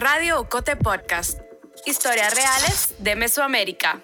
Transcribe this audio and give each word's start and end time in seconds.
Radio 0.00 0.38
Ocote 0.38 0.76
Podcast. 0.76 1.40
Historias 1.84 2.32
reales 2.32 2.94
de 3.00 3.16
Mesoamérica. 3.16 4.00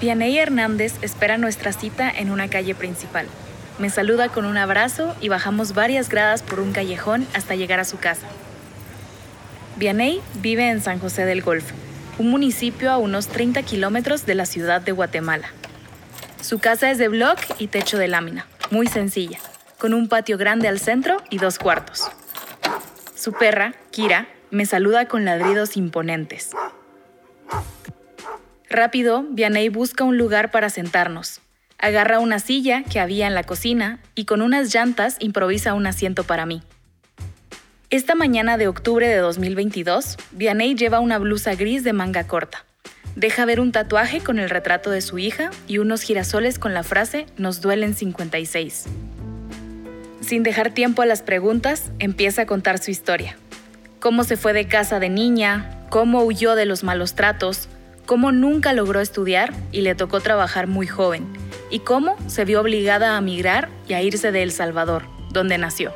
Vianey 0.00 0.36
Hernández 0.36 0.94
espera 1.02 1.38
nuestra 1.38 1.72
cita 1.72 2.10
en 2.10 2.32
una 2.32 2.48
calle 2.50 2.74
principal. 2.74 3.28
Me 3.78 3.88
saluda 3.88 4.28
con 4.28 4.44
un 4.44 4.56
abrazo 4.56 5.14
y 5.20 5.28
bajamos 5.28 5.72
varias 5.72 6.08
gradas 6.08 6.42
por 6.42 6.58
un 6.58 6.72
callejón 6.72 7.28
hasta 7.32 7.54
llegar 7.54 7.78
a 7.78 7.84
su 7.84 7.98
casa. 7.98 8.26
Vianey 9.76 10.20
vive 10.42 10.68
en 10.68 10.82
San 10.82 10.98
José 10.98 11.26
del 11.26 11.42
Golfo, 11.42 11.76
un 12.18 12.32
municipio 12.32 12.90
a 12.90 12.98
unos 12.98 13.28
30 13.28 13.62
kilómetros 13.62 14.26
de 14.26 14.34
la 14.34 14.46
ciudad 14.46 14.80
de 14.80 14.90
Guatemala. 14.90 15.52
Su 16.44 16.58
casa 16.58 16.90
es 16.90 16.98
de 16.98 17.08
bloc 17.08 17.38
y 17.58 17.68
techo 17.68 17.96
de 17.96 18.06
lámina, 18.06 18.46
muy 18.70 18.86
sencilla, 18.86 19.38
con 19.78 19.94
un 19.94 20.10
patio 20.10 20.36
grande 20.36 20.68
al 20.68 20.78
centro 20.78 21.16
y 21.30 21.38
dos 21.38 21.58
cuartos. 21.58 22.02
Su 23.14 23.32
perra, 23.32 23.72
Kira, 23.90 24.28
me 24.50 24.66
saluda 24.66 25.08
con 25.08 25.24
ladridos 25.24 25.78
imponentes. 25.78 26.50
Rápido, 28.68 29.24
Vianey 29.30 29.70
busca 29.70 30.04
un 30.04 30.18
lugar 30.18 30.50
para 30.50 30.68
sentarnos. 30.68 31.40
Agarra 31.78 32.18
una 32.18 32.38
silla 32.38 32.82
que 32.82 33.00
había 33.00 33.26
en 33.26 33.34
la 33.34 33.44
cocina 33.44 34.00
y 34.14 34.26
con 34.26 34.42
unas 34.42 34.70
llantas 34.70 35.16
improvisa 35.20 35.72
un 35.72 35.86
asiento 35.86 36.24
para 36.24 36.44
mí. 36.44 36.62
Esta 37.88 38.14
mañana 38.14 38.58
de 38.58 38.68
octubre 38.68 39.08
de 39.08 39.16
2022, 39.16 40.18
Vianey 40.32 40.74
lleva 40.74 41.00
una 41.00 41.18
blusa 41.18 41.54
gris 41.54 41.84
de 41.84 41.94
manga 41.94 42.26
corta. 42.26 42.66
Deja 43.16 43.44
ver 43.44 43.60
un 43.60 43.70
tatuaje 43.70 44.20
con 44.20 44.40
el 44.40 44.50
retrato 44.50 44.90
de 44.90 45.00
su 45.00 45.18
hija 45.18 45.50
y 45.68 45.78
unos 45.78 46.02
girasoles 46.02 46.58
con 46.58 46.74
la 46.74 46.82
frase 46.82 47.26
Nos 47.36 47.60
duelen 47.60 47.94
56. 47.94 48.86
Sin 50.20 50.42
dejar 50.42 50.70
tiempo 50.72 51.02
a 51.02 51.06
las 51.06 51.22
preguntas, 51.22 51.92
empieza 52.00 52.42
a 52.42 52.46
contar 52.46 52.78
su 52.78 52.90
historia. 52.90 53.36
Cómo 54.00 54.24
se 54.24 54.36
fue 54.36 54.52
de 54.52 54.66
casa 54.66 54.98
de 54.98 55.10
niña, 55.10 55.86
cómo 55.90 56.24
huyó 56.24 56.56
de 56.56 56.66
los 56.66 56.82
malos 56.82 57.14
tratos, 57.14 57.68
cómo 58.04 58.32
nunca 58.32 58.72
logró 58.72 59.00
estudiar 59.00 59.52
y 59.70 59.82
le 59.82 59.94
tocó 59.94 60.20
trabajar 60.20 60.66
muy 60.66 60.86
joven, 60.86 61.24
y 61.70 61.80
cómo 61.80 62.16
se 62.26 62.44
vio 62.44 62.60
obligada 62.60 63.16
a 63.16 63.20
migrar 63.20 63.68
y 63.86 63.92
a 63.92 64.02
irse 64.02 64.32
de 64.32 64.42
El 64.42 64.50
Salvador, 64.50 65.04
donde 65.30 65.56
nació. 65.56 65.92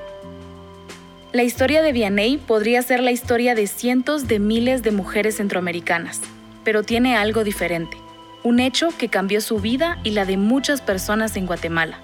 La 1.32 1.42
historia 1.42 1.82
de 1.82 1.92
Vianney 1.92 2.38
podría 2.38 2.80
ser 2.82 3.02
la 3.02 3.10
historia 3.10 3.54
de 3.54 3.66
cientos 3.66 4.28
de 4.28 4.38
miles 4.38 4.82
de 4.82 4.92
mujeres 4.92 5.36
centroamericanas, 5.36 6.20
pero 6.68 6.82
tiene 6.82 7.16
algo 7.16 7.44
diferente, 7.44 7.96
un 8.42 8.60
hecho 8.60 8.90
que 8.98 9.08
cambió 9.08 9.40
su 9.40 9.58
vida 9.58 9.98
y 10.04 10.10
la 10.10 10.26
de 10.26 10.36
muchas 10.36 10.82
personas 10.82 11.34
en 11.38 11.46
Guatemala. 11.46 11.98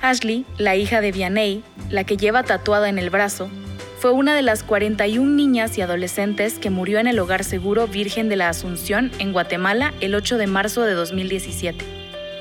Ashley, 0.00 0.46
la 0.58 0.76
hija 0.76 1.00
de 1.00 1.10
Vianney, 1.10 1.64
la 1.90 2.04
que 2.04 2.16
lleva 2.16 2.44
tatuada 2.44 2.88
en 2.88 3.00
el 3.00 3.10
brazo, 3.10 3.50
fue 3.98 4.12
una 4.12 4.36
de 4.36 4.42
las 4.42 4.62
41 4.62 5.28
niñas 5.28 5.76
y 5.76 5.80
adolescentes 5.80 6.60
que 6.60 6.70
murió 6.70 7.00
en 7.00 7.08
el 7.08 7.18
Hogar 7.18 7.42
Seguro 7.42 7.88
Virgen 7.88 8.28
de 8.28 8.36
la 8.36 8.48
Asunción 8.48 9.10
en 9.18 9.32
Guatemala 9.32 9.92
el 10.00 10.14
8 10.14 10.38
de 10.38 10.46
marzo 10.46 10.82
de 10.82 10.92
2017. 10.92 11.84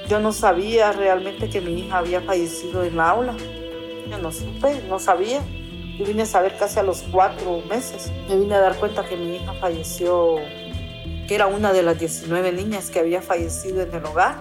Yo 0.07 0.19
no 0.19 0.31
sabía 0.31 0.91
realmente 0.91 1.49
que 1.49 1.61
mi 1.61 1.79
hija 1.79 1.97
había 1.97 2.21
fallecido 2.21 2.83
en 2.83 2.95
la 2.95 3.09
aula. 3.09 3.33
Yo 4.07 4.19
no 4.19 4.31
supe, 4.31 4.83
no 4.87 4.99
sabía. 4.99 5.41
Yo 5.97 6.05
vine 6.05 6.21
a 6.21 6.25
saber 6.27 6.55
casi 6.59 6.77
a 6.77 6.83
los 6.83 7.01
cuatro 7.11 7.63
meses. 7.67 8.11
Me 8.29 8.37
vine 8.37 8.53
a 8.53 8.59
dar 8.59 8.75
cuenta 8.75 9.03
que 9.03 9.17
mi 9.17 9.37
hija 9.37 9.51
falleció, 9.53 10.37
que 11.27 11.35
era 11.35 11.47
una 11.47 11.73
de 11.73 11.83
las 11.83 11.99
19 11.99 12.53
niñas 12.53 12.89
que 12.89 12.99
había 12.99 13.21
fallecido 13.21 13.81
en 13.81 13.93
el 13.93 14.05
hogar. 14.05 14.35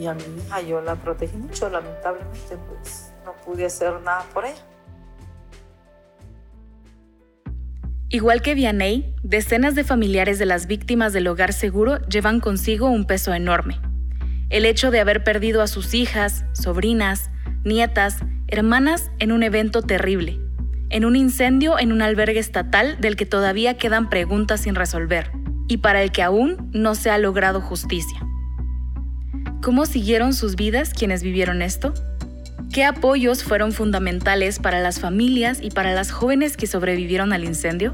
Y 0.00 0.06
a 0.06 0.14
mi 0.14 0.22
hija 0.22 0.60
yo 0.62 0.80
la 0.80 0.96
protegí 0.96 1.36
mucho, 1.36 1.68
lamentablemente, 1.68 2.56
pues 2.68 3.12
no 3.24 3.34
pude 3.44 3.66
hacer 3.66 4.00
nada 4.00 4.24
por 4.32 4.46
ella. 4.46 4.64
Igual 8.10 8.40
que 8.40 8.54
Vianney, 8.54 9.14
decenas 9.22 9.74
de 9.74 9.84
familiares 9.84 10.38
de 10.38 10.46
las 10.46 10.66
víctimas 10.66 11.12
del 11.12 11.26
hogar 11.26 11.52
seguro 11.52 11.98
llevan 12.06 12.40
consigo 12.40 12.88
un 12.88 13.06
peso 13.06 13.34
enorme. 13.34 13.80
El 14.48 14.64
hecho 14.64 14.90
de 14.90 15.00
haber 15.00 15.24
perdido 15.24 15.60
a 15.60 15.66
sus 15.66 15.92
hijas, 15.92 16.46
sobrinas, 16.52 17.30
nietas, 17.64 18.16
hermanas 18.46 19.10
en 19.18 19.30
un 19.30 19.42
evento 19.42 19.82
terrible, 19.82 20.40
en 20.88 21.04
un 21.04 21.16
incendio 21.16 21.78
en 21.78 21.92
un 21.92 22.00
albergue 22.00 22.38
estatal 22.38 22.98
del 22.98 23.16
que 23.16 23.26
todavía 23.26 23.76
quedan 23.76 24.08
preguntas 24.08 24.62
sin 24.62 24.74
resolver 24.74 25.30
y 25.68 25.78
para 25.78 26.02
el 26.02 26.10
que 26.10 26.22
aún 26.22 26.70
no 26.72 26.94
se 26.94 27.10
ha 27.10 27.18
logrado 27.18 27.60
justicia. 27.60 28.18
¿Cómo 29.62 29.86
siguieron 29.86 30.34
sus 30.34 30.56
vidas 30.56 30.94
quienes 30.94 31.22
vivieron 31.22 31.62
esto? 31.62 31.92
¿Qué 32.72 32.84
apoyos 32.84 33.44
fueron 33.44 33.72
fundamentales 33.72 34.58
para 34.58 34.80
las 34.80 35.00
familias 35.00 35.58
y 35.62 35.70
para 35.70 35.94
las 35.94 36.10
jóvenes 36.10 36.56
que 36.56 36.66
sobrevivieron 36.66 37.32
al 37.32 37.44
incendio? 37.44 37.92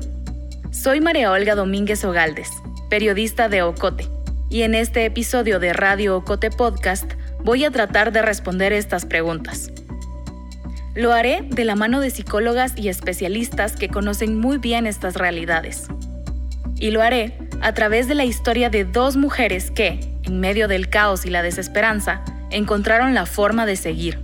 Soy 0.70 1.00
María 1.00 1.30
Olga 1.30 1.54
Domínguez 1.54 2.04
Ogaldes, 2.04 2.50
periodista 2.90 3.48
de 3.48 3.62
Ocote, 3.62 4.08
y 4.50 4.62
en 4.62 4.74
este 4.74 5.04
episodio 5.04 5.58
de 5.58 5.72
Radio 5.72 6.16
Ocote 6.16 6.50
Podcast 6.50 7.12
voy 7.42 7.64
a 7.64 7.70
tratar 7.70 8.12
de 8.12 8.22
responder 8.22 8.72
estas 8.72 9.06
preguntas. 9.06 9.70
Lo 10.94 11.12
haré 11.12 11.46
de 11.48 11.64
la 11.64 11.74
mano 11.74 12.00
de 12.00 12.10
psicólogas 12.10 12.74
y 12.76 12.88
especialistas 12.88 13.74
que 13.76 13.88
conocen 13.88 14.38
muy 14.38 14.58
bien 14.58 14.86
estas 14.86 15.14
realidades. 15.14 15.88
Y 16.76 16.90
lo 16.90 17.02
haré 17.02 17.36
a 17.60 17.75
través 17.75 18.09
de 18.09 18.15
la 18.15 18.25
historia 18.25 18.70
de 18.70 18.84
dos 18.84 19.16
mujeres 19.16 19.70
que, 19.70 20.00
en 20.22 20.41
medio 20.41 20.69
del 20.69 20.88
caos 20.88 21.26
y 21.26 21.31
la 21.31 21.42
desesperanza, 21.42 22.25
encontraron 22.50 23.15
la 23.15 23.26
forma 23.26 23.66
de 23.66 23.76
seguir. 23.76 24.20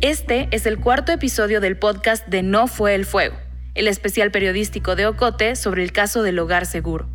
Este 0.00 0.48
es 0.50 0.66
el 0.66 0.80
cuarto 0.80 1.12
episodio 1.12 1.60
del 1.60 1.78
podcast 1.78 2.26
de 2.26 2.42
No 2.42 2.66
fue 2.66 2.94
el 2.94 3.04
fuego, 3.04 3.36
el 3.74 3.88
especial 3.88 4.30
periodístico 4.30 4.96
de 4.96 5.06
Ocote 5.06 5.56
sobre 5.56 5.82
el 5.82 5.92
caso 5.92 6.22
del 6.22 6.38
hogar 6.38 6.66
seguro. 6.66 7.08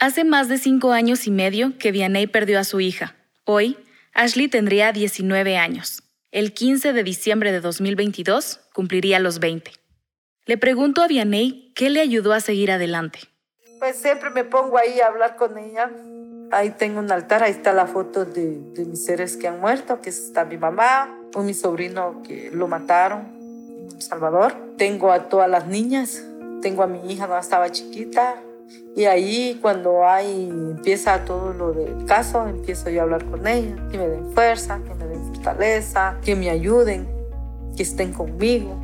Hace 0.00 0.24
más 0.24 0.48
de 0.48 0.58
cinco 0.58 0.92
años 0.92 1.26
y 1.26 1.30
medio 1.32 1.76
que 1.76 1.90
Vianney 1.90 2.28
perdió 2.28 2.60
a 2.60 2.64
su 2.64 2.80
hija. 2.80 3.16
Hoy, 3.44 3.76
Ashley 4.14 4.48
tendría 4.48 4.92
19 4.92 5.58
años. 5.58 6.02
El 6.30 6.52
15 6.52 6.92
de 6.92 7.02
diciembre 7.04 7.52
de 7.52 7.60
2022 7.62 8.60
cumpliría 8.74 9.18
los 9.18 9.38
20. 9.38 9.70
Le 10.44 10.58
pregunto 10.58 11.00
a 11.00 11.08
Vianney 11.08 11.72
qué 11.74 11.88
le 11.88 12.02
ayudó 12.02 12.34
a 12.34 12.40
seguir 12.40 12.70
adelante. 12.70 13.20
Pues 13.78 13.96
siempre 13.96 14.28
me 14.28 14.44
pongo 14.44 14.76
ahí 14.76 15.00
a 15.00 15.06
hablar 15.06 15.36
con 15.36 15.56
ella. 15.56 15.90
Ahí 16.50 16.68
tengo 16.70 17.00
un 17.00 17.10
altar, 17.10 17.42
ahí 17.42 17.52
está 17.52 17.72
la 17.72 17.86
foto 17.86 18.26
de, 18.26 18.58
de 18.74 18.84
mis 18.84 19.06
seres 19.06 19.38
que 19.38 19.48
han 19.48 19.58
muerto, 19.58 20.02
que 20.02 20.10
está 20.10 20.44
mi 20.44 20.58
mamá, 20.58 21.18
o 21.34 21.42
mi 21.42 21.54
sobrino 21.54 22.22
que 22.22 22.50
lo 22.52 22.68
mataron 22.68 23.38
Salvador. 23.98 24.54
Tengo 24.76 25.12
a 25.12 25.30
todas 25.30 25.48
las 25.48 25.66
niñas, 25.66 26.22
tengo 26.60 26.82
a 26.82 26.86
mi 26.86 27.10
hija 27.10 27.26
cuando 27.26 27.40
estaba 27.40 27.70
chiquita, 27.70 28.42
y 28.96 29.04
ahí 29.04 29.58
cuando 29.62 30.06
hay, 30.06 30.48
empieza 30.50 31.24
todo 31.24 31.52
lo 31.52 31.72
del 31.72 32.04
caso, 32.06 32.46
empiezo 32.48 32.90
yo 32.90 33.00
a 33.00 33.04
hablar 33.04 33.24
con 33.24 33.46
ella, 33.46 33.76
que 33.90 33.98
me 33.98 34.08
den 34.08 34.32
fuerza, 34.32 34.80
que 34.86 34.94
me 34.94 35.06
den 35.06 35.17
fortaleza, 35.38 36.16
que 36.24 36.36
me 36.36 36.50
ayuden, 36.50 37.08
que 37.76 37.82
estén 37.82 38.12
conmigo. 38.12 38.78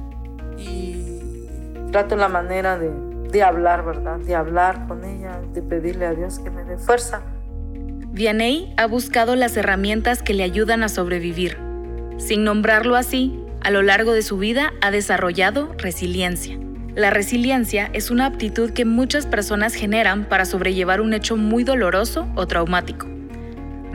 Y 0.59 1.47
trato 1.91 2.17
la 2.17 2.29
manera 2.29 2.79
de, 2.79 2.91
de 3.31 3.43
hablar, 3.43 3.85
¿verdad? 3.85 4.19
De 4.19 4.35
hablar 4.35 4.87
con 4.87 5.05
ella, 5.05 5.41
de 5.53 5.63
pedirle 5.63 6.07
a 6.07 6.15
Dios 6.15 6.39
que 6.39 6.51
me 6.51 6.65
dé 6.65 6.79
fuerza. 6.79 7.23
Vianney 8.13 8.73
ha 8.77 8.87
buscado 8.87 9.35
las 9.35 9.57
herramientas 9.57 10.23
que 10.23 10.35
le 10.35 10.45
ayudan 10.45 10.85
a 10.85 10.89
sobrevivir. 10.89 11.59
Sin 12.17 12.45
nombrarlo 12.45 12.95
así, 12.95 13.37
a 13.61 13.71
lo 13.71 13.83
largo 13.83 14.13
de 14.13 14.23
su 14.23 14.39
vida 14.39 14.73
ha 14.81 14.91
desarrollado 14.93 15.75
resiliencia. 15.79 16.59
La 16.95 17.11
resiliencia 17.11 17.91
es 17.93 18.13
una 18.13 18.27
aptitud 18.27 18.71
que 18.71 18.85
muchas 18.85 19.27
personas 19.27 19.75
generan 19.75 20.29
para 20.29 20.45
sobrellevar 20.45 21.01
un 21.01 21.13
hecho 21.13 21.37
muy 21.37 21.65
doloroso 21.65 22.29
o 22.37 22.47
traumático. 22.47 23.09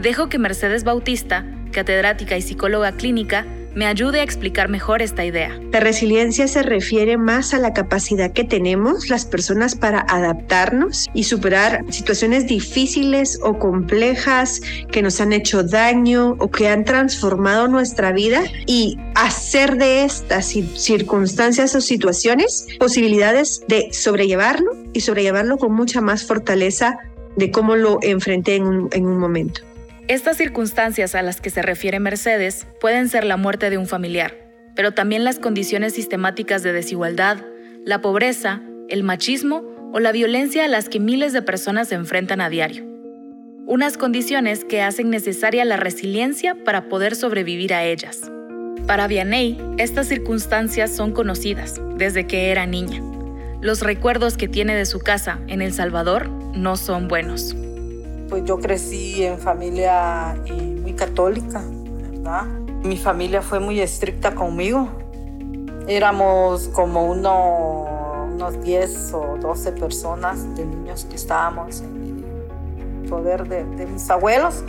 Dejo 0.01 0.27
que 0.27 0.38
Mercedes 0.38 0.83
Bautista, 0.83 1.45
catedrática 1.71 2.38
y 2.38 2.42
psicóloga 2.42 2.92
clínica, 2.94 3.45
me 3.75 3.86
ayude 3.86 4.19
a 4.19 4.24
explicar 4.24 4.69
mejor 4.69 5.01
esta 5.01 5.25
idea. 5.25 5.60
La 5.71 5.80
resiliencia 5.80 6.48
se 6.48 6.63
refiere 6.63 7.18
más 7.18 7.54
a 7.54 7.60
la 7.60 7.74
capacidad 7.74 8.31
que 8.31 8.44
tenemos 8.44 9.10
las 9.10 9.25
personas 9.25 9.75
para 9.75 10.00
adaptarnos 10.01 11.07
y 11.13 11.24
superar 11.24 11.86
situaciones 11.89 12.48
difíciles 12.48 13.39
o 13.44 13.60
complejas 13.60 14.62
que 14.92 15.01
nos 15.01 15.21
han 15.21 15.33
hecho 15.33 15.63
daño 15.63 16.36
o 16.39 16.50
que 16.50 16.68
han 16.68 16.83
transformado 16.83 17.68
nuestra 17.68 18.12
vida 18.12 18.44
y 18.65 18.98
hacer 19.15 19.77
de 19.77 20.04
estas 20.04 20.48
circunstancias 20.48 21.75
o 21.75 21.81
situaciones 21.81 22.68
posibilidades 22.80 23.63
de 23.68 23.89
sobrellevarlo 23.94 24.72
y 24.94 25.01
sobrellevarlo 25.01 25.57
con 25.57 25.74
mucha 25.74 26.01
más 26.01 26.25
fortaleza 26.25 26.98
de 27.36 27.51
cómo 27.51 27.75
lo 27.75 28.00
enfrenté 28.01 28.56
en 28.56 28.63
un, 28.63 28.89
en 28.92 29.06
un 29.06 29.18
momento. 29.18 29.69
Estas 30.09 30.38
circunstancias 30.38 31.13
a 31.13 31.21
las 31.21 31.39
que 31.39 31.51
se 31.51 31.61
refiere 31.61 32.00
Mercedes 32.00 32.65
pueden 32.81 33.09
ser 33.09 33.25
la 33.25 33.38
muerte 33.38 33.69
de 33.69 33.77
un 33.77 33.85
familiar, 33.85 34.33
pero 34.73 34.91
también 34.91 35.23
las 35.23 35.38
condiciones 35.38 35.94
sistemáticas 35.94 36.63
de 36.63 36.73
desigualdad, 36.73 37.38
la 37.85 38.01
pobreza, 38.01 38.59
el 38.89 39.03
machismo 39.03 39.61
o 39.94 40.00
la 40.00 40.11
violencia 40.11 40.65
a 40.65 40.67
las 40.67 40.89
que 40.89 41.00
miles 41.00 41.31
de 41.31 41.44
personas 41.44 41.89
se 41.89 41.95
enfrentan 41.95 42.41
a 42.41 42.50
diario. 42.50 42.85
Unas 43.67 44.00
condiciones 44.00 44.65
que 44.65 44.81
hacen 44.81 45.11
necesaria 45.11 45.63
la 45.63 45.77
resiliencia 45.77 46.55
para 46.55 46.89
poder 46.89 47.15
sobrevivir 47.15 47.71
a 47.75 47.83
ellas. 47.83 48.31
Para 48.88 49.05
Vianney, 49.05 49.59
estas 49.77 50.07
circunstancias 50.07 50.89
son 50.89 51.12
conocidas 51.12 51.79
desde 51.97 52.25
que 52.25 52.50
era 52.50 52.65
niña. 52.65 53.00
Los 53.62 53.81
recuerdos 53.81 54.38
que 54.38 54.47
tiene 54.47 54.73
de 54.73 54.88
su 54.88 55.01
casa 55.01 55.39
en 55.45 55.62
El 55.62 55.71
Salvador 55.71 56.29
no 56.55 56.77
son 56.77 57.07
buenos. 57.07 57.55
Pues 58.29 58.45
yo 58.45 58.59
crecí 58.59 59.23
en 59.23 59.39
familia 59.39 60.35
eh, 60.45 60.53
muy 60.53 60.93
católica, 60.93 61.63
¿verdad? 62.11 62.45
Mi 62.83 62.95
familia 62.95 63.41
fue 63.41 63.59
muy 63.59 63.81
estricta 63.81 64.35
conmigo. 64.35 64.87
Éramos 65.87 66.67
como 66.67 67.05
uno, 67.05 68.27
unos 68.31 68.61
10 68.61 69.13
o 69.13 69.37
12 69.41 69.71
personas 69.71 70.43
de 70.55 70.63
niños 70.63 71.05
que 71.09 71.15
estábamos 71.15 71.81
en 71.81 72.23
el 73.03 73.09
poder 73.09 73.47
de, 73.47 73.63
de 73.63 73.87
mis 73.87 74.07
abuelos, 74.11 74.63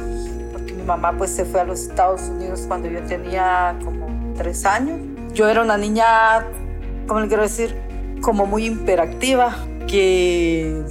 porque 0.52 0.72
mi 0.72 0.82
mamá 0.82 1.12
pues 1.18 1.30
se 1.30 1.44
fue 1.44 1.60
a 1.60 1.64
los 1.64 1.82
Estados 1.82 2.22
Unidos 2.22 2.64
cuando 2.66 2.88
yo 2.88 3.02
tenía 3.02 3.78
como 3.84 4.06
tres 4.36 4.64
años. 4.64 4.98
Yo 5.34 5.46
era 5.50 5.62
una 5.62 5.76
niña, 5.76 6.46
¿cómo 7.06 7.20
le 7.20 7.28
quiero 7.28 7.42
decir? 7.42 7.76
Como 8.22 8.46
muy 8.46 8.64
imperactiva, 8.64 9.54
que 9.86 10.82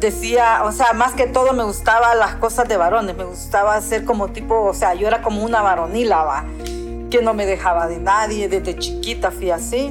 decía, 0.00 0.62
o 0.64 0.72
sea, 0.72 0.92
más 0.92 1.14
que 1.14 1.26
todo 1.26 1.52
me 1.52 1.64
gustaba 1.64 2.14
las 2.14 2.36
cosas 2.36 2.68
de 2.68 2.76
varones, 2.76 3.16
me 3.16 3.24
gustaba 3.24 3.80
ser 3.80 4.04
como 4.04 4.28
tipo, 4.28 4.62
o 4.62 4.74
sea, 4.74 4.94
yo 4.94 5.06
era 5.06 5.22
como 5.22 5.42
una 5.42 5.62
varonila, 5.62 6.22
¿va? 6.24 6.44
que 7.10 7.22
no 7.22 7.34
me 7.34 7.46
dejaba 7.46 7.86
de 7.86 7.98
nadie, 7.98 8.48
desde 8.48 8.76
chiquita 8.76 9.30
fui 9.30 9.50
así. 9.50 9.90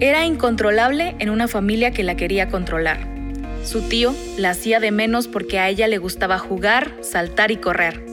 Era 0.00 0.24
incontrolable 0.24 1.16
en 1.18 1.30
una 1.30 1.48
familia 1.48 1.90
que 1.90 2.02
la 2.02 2.16
quería 2.16 2.48
controlar. 2.48 2.98
Su 3.64 3.82
tío 3.82 4.14
la 4.36 4.50
hacía 4.50 4.80
de 4.80 4.90
menos 4.90 5.28
porque 5.28 5.58
a 5.58 5.68
ella 5.68 5.88
le 5.88 5.98
gustaba 5.98 6.38
jugar, 6.38 6.92
saltar 7.00 7.50
y 7.50 7.56
correr. 7.56 8.04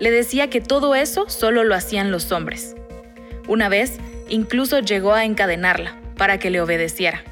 Le 0.00 0.10
decía 0.10 0.50
que 0.50 0.60
todo 0.60 0.94
eso 0.94 1.28
solo 1.28 1.64
lo 1.64 1.74
hacían 1.74 2.10
los 2.10 2.30
hombres. 2.32 2.74
Una 3.48 3.68
vez, 3.68 3.98
incluso 4.28 4.80
llegó 4.80 5.14
a 5.14 5.24
encadenarla 5.24 5.96
para 6.16 6.38
que 6.38 6.50
le 6.50 6.60
obedeciera. 6.60 7.22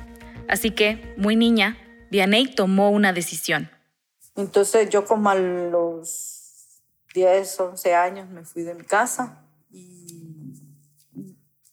Así 0.48 0.70
que, 0.70 0.98
muy 1.16 1.36
niña, 1.36 1.76
Vianney 2.10 2.54
tomó 2.54 2.90
una 2.90 3.12
decisión. 3.12 3.70
Entonces 4.36 4.90
yo 4.90 5.04
como 5.04 5.30
a 5.30 5.34
los 5.34 6.82
10, 7.14 7.60
11 7.60 7.94
años 7.94 8.28
me 8.28 8.44
fui 8.44 8.62
de 8.62 8.74
mi 8.74 8.84
casa 8.84 9.44
y 9.70 10.54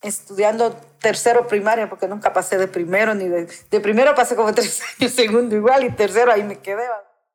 estudiando 0.00 0.72
tercero 1.00 1.46
primaria, 1.48 1.88
porque 1.88 2.06
nunca 2.06 2.32
pasé 2.32 2.56
de 2.56 2.68
primero, 2.68 3.14
ni 3.14 3.28
de, 3.28 3.48
de 3.70 3.80
primero 3.80 4.14
pasé 4.14 4.36
como 4.36 4.54
tres 4.54 4.80
años, 4.98 5.12
segundo 5.12 5.56
igual, 5.56 5.84
y 5.84 5.90
tercero 5.90 6.32
ahí 6.32 6.42
me 6.42 6.58
quedé. 6.58 6.84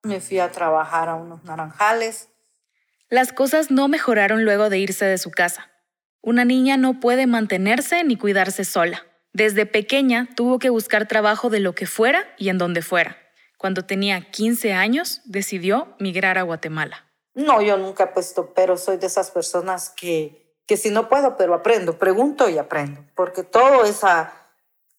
Me 0.04 0.20
fui 0.20 0.40
a 0.40 0.52
trabajar 0.52 1.08
a 1.10 1.16
unos 1.16 1.44
naranjales. 1.44 2.30
Las 3.10 3.32
cosas 3.32 3.72
no 3.72 3.88
mejoraron 3.88 4.44
luego 4.44 4.70
de 4.70 4.80
irse 4.80 5.06
de 5.06 5.18
su 5.18 5.32
casa. 5.32 5.72
Una 6.22 6.46
niña 6.46 6.78
no 6.78 7.00
puede 7.00 7.28
mantenerse 7.28 8.04
ni 8.04 8.18
cuidarse 8.18 8.66
sola. 8.66 9.06
Desde 9.34 9.66
pequeña 9.66 10.30
tuvo 10.36 10.60
que 10.60 10.70
buscar 10.70 11.08
trabajo 11.08 11.50
de 11.50 11.60
lo 11.60 11.74
que 11.74 11.88
fuera 11.88 12.24
y 12.38 12.50
en 12.50 12.60
donde 12.60 12.84
fuera. 12.84 13.18
Cuando 13.58 13.84
tenía 13.84 14.30
15 14.30 14.74
años, 14.74 15.22
decidió 15.26 15.96
migrar 16.00 16.38
a 16.38 16.44
Guatemala. 16.44 17.06
No, 17.34 17.62
yo 17.62 17.78
nunca 17.78 18.04
he 18.04 18.08
puesto, 18.08 18.54
pero 18.54 18.78
soy 18.78 18.98
de 18.98 19.08
esas 19.08 19.32
personas 19.32 19.90
que, 19.90 20.54
que 20.68 20.78
si 20.78 20.92
no 20.92 21.10
puedo, 21.10 21.36
pero 21.36 21.56
aprendo, 21.56 21.98
pregunto 21.98 22.48
y 22.48 22.60
aprendo, 22.60 23.04
porque 23.16 23.44
todo 23.44 23.86
esa 23.86 24.34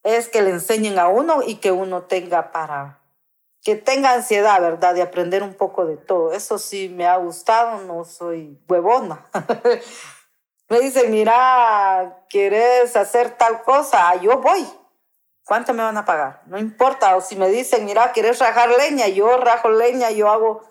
es 0.03 0.29
que 0.29 0.43
le 0.43 0.51
enseñen 0.51 0.99
a 0.99 1.07
uno 1.09 1.43
y 1.47 1.57
que 1.57 1.71
uno 1.71 2.03
tenga 2.03 2.51
para, 2.51 3.01
que 3.63 3.77
tenga 3.77 4.15
ansiedad, 4.15 4.61
¿verdad? 4.61 4.95
De 4.95 5.03
aprender 5.03 5.43
un 5.43 5.55
poco 5.55 5.87
de 5.87 5.97
todo. 5.97 6.33
Eso 6.33 6.59
sí 6.59 6.89
me 6.89 7.07
ha 7.07 7.17
gustado, 7.17 7.83
no 7.85 8.05
soy 8.05 8.59
huevona. 8.69 9.25
Me 10.69 10.81
dicen, 10.81 11.11
mira, 11.11 12.25
¿quieres 12.29 12.97
hacer 12.97 13.37
tal 13.37 13.63
cosa? 13.63 14.11
Ah, 14.11 14.17
yo 14.17 14.39
voy. 14.39 14.67
¿Cuánto 15.45 15.75
me 15.75 15.83
van 15.83 15.97
a 15.99 16.05
pagar? 16.05 16.43
No 16.47 16.59
importa. 16.59 17.17
O 17.17 17.21
si 17.21 17.37
me 17.37 17.49
dicen, 17.49 17.85
mira, 17.85 18.13
¿quieres 18.13 18.39
rajar 18.39 18.71
leña? 18.71 19.09
Yo 19.09 19.37
rajo 19.37 19.69
leña, 19.71 20.11
yo 20.11 20.31
hago 20.31 20.63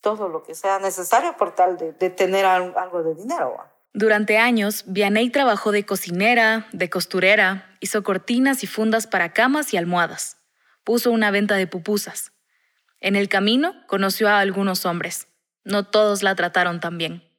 todo 0.00 0.28
lo 0.28 0.42
que 0.42 0.54
sea 0.54 0.78
necesario 0.78 1.36
por 1.36 1.54
tal 1.54 1.76
de, 1.76 2.10
tener 2.10 2.46
algo 2.46 3.02
de 3.02 3.14
dinero. 3.14 3.56
Durante 3.92 4.38
años, 4.38 4.84
Vianney 4.86 5.30
trabajó 5.30 5.72
de 5.72 5.84
cocinera, 5.84 6.68
de 6.72 6.88
costurera, 6.88 7.76
hizo 7.80 8.02
cortinas 8.04 8.62
y 8.62 8.66
fundas 8.68 9.06
para 9.06 9.32
camas 9.32 9.74
y 9.74 9.76
almohadas. 9.76 10.36
Puso 10.84 11.10
una 11.10 11.30
venta 11.30 11.56
de 11.56 11.66
pupusas. 11.66 12.32
En 13.00 13.16
el 13.16 13.28
camino 13.28 13.74
conoció 13.88 14.28
a 14.28 14.38
algunos 14.38 14.86
hombres. 14.86 15.26
No 15.64 15.86
todos 15.86 16.22
la 16.22 16.34
trataron 16.36 16.80
tan 16.80 16.98
bien. 16.98 17.29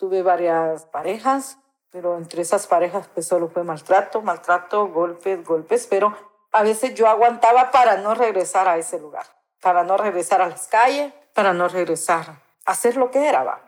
Tuve 0.00 0.22
varias 0.22 0.86
parejas, 0.86 1.58
pero 1.90 2.16
entre 2.16 2.40
esas 2.40 2.66
parejas 2.66 3.06
pues 3.12 3.26
solo 3.26 3.50
fue 3.50 3.64
maltrato, 3.64 4.22
maltrato, 4.22 4.88
golpes, 4.88 5.44
golpes, 5.44 5.86
pero 5.90 6.16
a 6.52 6.62
veces 6.62 6.94
yo 6.94 7.06
aguantaba 7.06 7.70
para 7.70 7.98
no 7.98 8.14
regresar 8.14 8.66
a 8.66 8.78
ese 8.78 8.98
lugar, 8.98 9.26
para 9.60 9.84
no 9.84 9.98
regresar 9.98 10.40
a 10.40 10.48
las 10.48 10.68
calles, 10.68 11.12
para 11.34 11.52
no 11.52 11.68
regresar 11.68 12.30
a 12.64 12.72
hacer 12.72 12.96
lo 12.96 13.10
que 13.10 13.28
era. 13.28 13.44
¿va? 13.44 13.60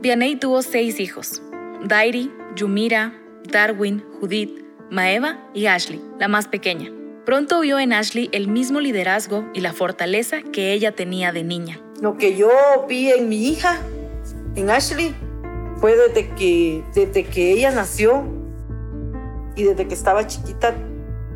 Vianey 0.00 0.34
tuvo 0.34 0.60
seis 0.62 0.98
hijos, 0.98 1.40
Dairi, 1.84 2.34
Yumira, 2.56 3.14
Darwin, 3.44 4.04
Judith, 4.18 4.60
Maeva 4.90 5.38
y 5.54 5.66
Ashley, 5.66 6.02
la 6.18 6.26
más 6.26 6.48
pequeña. 6.48 6.90
Pronto 7.24 7.60
vio 7.60 7.78
en 7.78 7.92
Ashley 7.92 8.28
el 8.32 8.48
mismo 8.48 8.80
liderazgo 8.80 9.44
y 9.54 9.60
la 9.60 9.72
fortaleza 9.72 10.42
que 10.42 10.72
ella 10.72 10.96
tenía 10.96 11.30
de 11.30 11.44
niña. 11.44 11.80
Lo 12.00 12.18
que 12.18 12.36
yo 12.36 12.50
vi 12.88 13.12
en 13.12 13.28
mi 13.28 13.46
hija 13.46 13.80
en 14.56 14.70
Ashley 14.70 15.14
fue 15.80 15.94
desde 15.96 16.28
que, 16.30 16.82
desde 16.94 17.24
que 17.24 17.52
ella 17.52 17.70
nació 17.70 18.24
y 19.54 19.64
desde 19.64 19.86
que 19.86 19.94
estaba 19.94 20.26
chiquita 20.26 20.74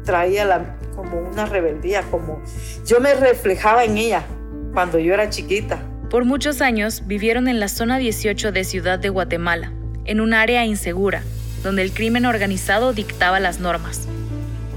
traía 0.04 0.44
la, 0.46 0.78
como 0.96 1.18
una 1.18 1.46
rebeldía, 1.46 2.02
como 2.10 2.42
yo 2.86 3.00
me 3.00 3.14
reflejaba 3.14 3.84
en 3.84 3.98
ella 3.98 4.24
cuando 4.72 4.98
yo 4.98 5.14
era 5.14 5.28
chiquita. 5.28 5.82
Por 6.08 6.24
muchos 6.24 6.60
años 6.60 7.06
vivieron 7.06 7.46
en 7.46 7.60
la 7.60 7.68
zona 7.68 7.98
18 7.98 8.50
de 8.52 8.64
Ciudad 8.64 8.98
de 8.98 9.10
Guatemala, 9.10 9.72
en 10.06 10.20
un 10.20 10.34
área 10.34 10.64
insegura, 10.64 11.22
donde 11.62 11.82
el 11.82 11.92
crimen 11.92 12.24
organizado 12.24 12.92
dictaba 12.92 13.38
las 13.38 13.60
normas. 13.60 14.08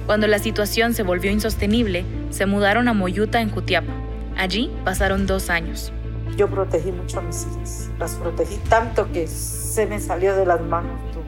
Cuando 0.05 0.27
la 0.27 0.37
situación 0.37 0.93
se 0.93 1.03
volvió 1.03 1.31
insostenible, 1.31 2.03
se 2.29 2.45
mudaron 2.45 2.89
a 2.89 2.93
Moyuta 2.93 3.41
en 3.41 3.49
Jutiapa. 3.49 3.93
Allí 4.35 4.69
pasaron 4.83 5.25
dos 5.25 5.49
años 5.49 5.93
yo 6.35 6.49
protegí 6.49 6.91
mucho 6.91 7.19
a 7.19 7.21
mis 7.21 7.45
hijas. 7.45 7.89
Las 7.99 8.15
protegí 8.15 8.57
tanto 8.69 9.11
que 9.11 9.27
se 9.27 9.85
me 9.85 9.99
salió 9.99 10.35
de 10.35 10.45
las 10.45 10.61
manos 10.61 10.99
todo 11.11 11.23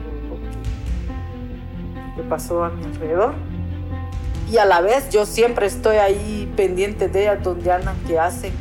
lo 2.16 2.16
que 2.16 2.22
pasó 2.28 2.64
a 2.64 2.70
mi 2.70 2.84
alrededor. 2.84 3.34
Y 4.50 4.58
a 4.58 4.64
la 4.64 4.80
vez 4.80 5.10
yo 5.10 5.26
siempre 5.26 5.66
estoy 5.66 5.96
ahí 5.96 6.52
pendiente 6.56 7.08
de 7.08 7.22
ellas, 7.22 7.42
donde 7.42 7.72
andan, 7.72 7.96
qué 8.06 8.18
hacen. 8.18 8.52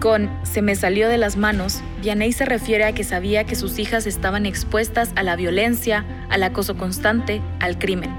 Con 0.00 0.30
se 0.44 0.62
me 0.62 0.76
salió 0.76 1.08
de 1.08 1.18
las 1.18 1.36
manos, 1.36 1.80
Vianey 2.02 2.32
se 2.32 2.44
refiere 2.44 2.84
a 2.84 2.92
que 2.92 3.02
sabía 3.02 3.44
que 3.44 3.56
sus 3.56 3.78
hijas 3.78 4.06
estaban 4.06 4.46
expuestas 4.46 5.10
a 5.16 5.22
la 5.22 5.34
violencia, 5.36 6.04
al 6.28 6.42
acoso 6.44 6.76
constante, 6.76 7.42
al 7.58 7.78
crimen. 7.78 8.10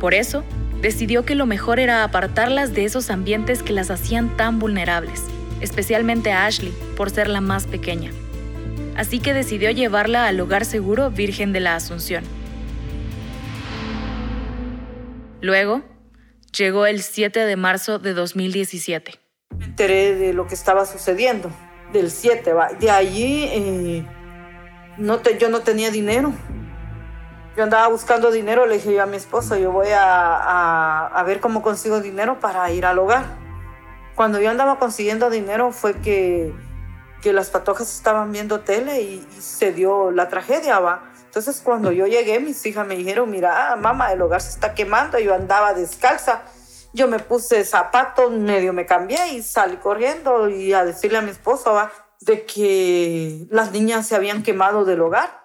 Por 0.00 0.14
eso, 0.14 0.42
decidió 0.80 1.24
que 1.24 1.36
lo 1.36 1.46
mejor 1.46 1.78
era 1.78 2.02
apartarlas 2.02 2.74
de 2.74 2.84
esos 2.84 3.10
ambientes 3.10 3.62
que 3.62 3.72
las 3.72 3.90
hacían 3.90 4.36
tan 4.36 4.58
vulnerables 4.58 5.22
especialmente 5.64 6.30
a 6.30 6.46
Ashley, 6.46 6.72
por 6.96 7.10
ser 7.10 7.28
la 7.28 7.40
más 7.40 7.66
pequeña. 7.66 8.12
Así 8.96 9.18
que 9.18 9.34
decidió 9.34 9.70
llevarla 9.70 10.26
al 10.26 10.38
hogar 10.40 10.64
seguro 10.64 11.10
Virgen 11.10 11.52
de 11.52 11.60
la 11.60 11.74
Asunción. 11.74 12.22
Luego, 15.40 15.82
llegó 16.56 16.86
el 16.86 17.02
7 17.02 17.40
de 17.40 17.56
marzo 17.56 17.98
de 17.98 18.14
2017. 18.14 19.18
Me 19.58 19.64
enteré 19.64 20.14
de 20.14 20.32
lo 20.32 20.46
que 20.46 20.54
estaba 20.54 20.86
sucediendo, 20.86 21.50
del 21.92 22.10
7. 22.10 22.52
De 22.78 22.90
allí 22.90 23.48
eh, 23.50 24.06
no 24.96 25.18
te, 25.18 25.38
yo 25.38 25.48
no 25.48 25.60
tenía 25.60 25.90
dinero. 25.90 26.32
Yo 27.56 27.62
andaba 27.62 27.88
buscando 27.88 28.30
dinero, 28.30 28.66
le 28.66 28.76
dije 28.76 28.94
yo 28.94 29.02
a 29.02 29.06
mi 29.06 29.16
esposo, 29.16 29.56
yo 29.56 29.70
voy 29.70 29.88
a, 29.90 31.06
a 31.06 31.22
ver 31.22 31.40
cómo 31.40 31.62
consigo 31.62 32.00
dinero 32.00 32.40
para 32.40 32.70
ir 32.72 32.84
al 32.84 32.98
hogar. 32.98 33.43
Cuando 34.14 34.40
yo 34.40 34.50
andaba 34.50 34.78
consiguiendo 34.78 35.28
dinero 35.28 35.72
fue 35.72 35.94
que, 36.00 36.54
que 37.20 37.32
las 37.32 37.50
patojas 37.50 37.92
estaban 37.92 38.30
viendo 38.32 38.60
tele 38.60 39.02
y, 39.02 39.26
se 39.40 39.72
dio 39.72 40.10
la 40.10 40.28
tragedia, 40.28 40.78
va. 40.78 41.10
Entonces 41.24 41.60
cuando 41.64 41.90
yo 41.90 42.06
llegué, 42.06 42.38
mis 42.38 42.64
hijas 42.64 42.86
me 42.86 42.96
dijeron, 42.96 43.28
mira, 43.30 43.74
mamá, 43.76 44.12
el 44.12 44.22
hogar 44.22 44.40
se 44.40 44.50
está 44.50 44.74
quemando. 44.74 45.18
Yo 45.18 45.34
andaba 45.34 45.74
descalza. 45.74 46.42
Yo 46.92 47.08
me 47.08 47.18
puse 47.18 47.64
zapatos, 47.64 48.30
medio 48.30 48.72
me 48.72 48.86
cambié 48.86 49.32
y 49.32 49.42
salí 49.42 49.78
corriendo 49.78 50.48
y 50.48 50.72
a 50.72 50.84
decirle 50.84 51.18
a 51.18 51.22
mi 51.22 51.30
esposo, 51.30 51.72
va, 51.72 51.90
de 52.20 52.44
que 52.44 53.46
las 53.50 53.72
niñas 53.72 54.06
se 54.06 54.14
habían 54.14 54.44
quemado 54.44 54.84
del 54.84 55.00
hogar. 55.00 55.42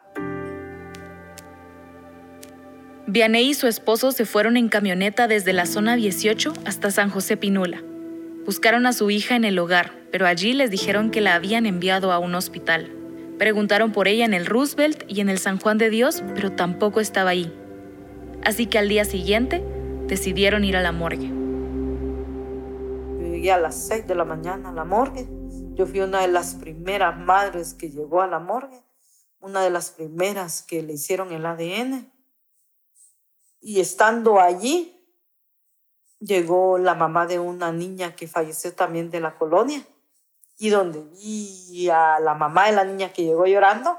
Vianey 3.08 3.50
y 3.50 3.54
su 3.56 3.66
esposo 3.66 4.12
se 4.12 4.26
fueron 4.26 4.58
en 4.58 4.70
camioneta 4.70 5.28
desde 5.28 5.54
la 5.54 5.66
zona 5.66 5.96
18 5.96 6.54
hasta 6.66 6.92
San 6.92 7.10
José 7.10 7.36
Pinula. 7.36 7.82
Buscaron 8.50 8.88
a 8.88 8.94
su 8.94 9.12
hija 9.12 9.36
en 9.36 9.46
el 9.46 9.60
hogar, 9.60 9.94
pero 10.12 10.26
allí 10.26 10.54
les 10.54 10.72
dijeron 10.72 11.12
que 11.12 11.22
la 11.22 11.36
habían 11.36 11.68
enviado 11.68 12.12
a 12.12 12.18
un 12.18 12.34
hospital. 12.34 12.92
Preguntaron 13.38 13.92
por 13.92 14.08
ella 14.08 14.26
en 14.26 14.34
el 14.34 14.48
Roosevelt 14.48 15.04
y 15.08 15.22
en 15.22 15.30
el 15.30 15.38
San 15.38 15.60
Juan 15.60 15.78
de 15.78 15.92
Dios, 15.92 16.24
pero 16.34 16.54
tampoco 16.54 17.00
estaba 17.00 17.30
ahí. 17.30 17.54
Así 18.44 18.66
que 18.66 18.80
al 18.80 18.90
día 18.90 19.06
siguiente 19.06 19.64
decidieron 20.08 20.64
ir 20.64 20.78
a 20.78 20.82
la 20.82 20.92
morgue. 20.92 21.30
Llegué 23.20 23.52
a 23.52 23.60
las 23.60 23.88
6 23.88 24.08
de 24.08 24.16
la 24.16 24.26
mañana 24.26 24.70
a 24.70 24.74
la 24.74 24.84
morgue. 24.84 25.28
Yo 25.76 25.86
fui 25.86 26.00
una 26.00 26.22
de 26.22 26.30
las 26.30 26.56
primeras 26.56 27.20
madres 27.20 27.76
que 27.76 27.92
llegó 27.92 28.24
a 28.24 28.26
la 28.26 28.40
morgue, 28.40 28.82
una 29.42 29.62
de 29.62 29.70
las 29.70 29.92
primeras 29.92 30.64
que 30.64 30.82
le 30.82 30.94
hicieron 30.94 31.32
el 31.34 31.46
ADN. 31.46 32.12
Y 33.62 33.80
estando 33.80 34.40
allí, 34.40 34.99
llegó 36.20 36.78
la 36.78 36.96
mamá 36.96 37.26
de 37.26 37.40
una 37.40 37.72
niña 37.72 38.16
que 38.16 38.28
falleció 38.28 38.74
también 38.74 39.10
de 39.10 39.20
la 39.20 39.36
colonia. 39.36 39.84
Y 40.58 40.70
donde 40.70 41.02
vi 41.02 41.90
a 41.90 42.20
la 42.20 42.34
mamá 42.34 42.66
de 42.66 42.74
la 42.74 42.84
niña 42.84 43.14
que 43.14 43.24
llegó 43.24 43.46
llorando, 43.46 43.98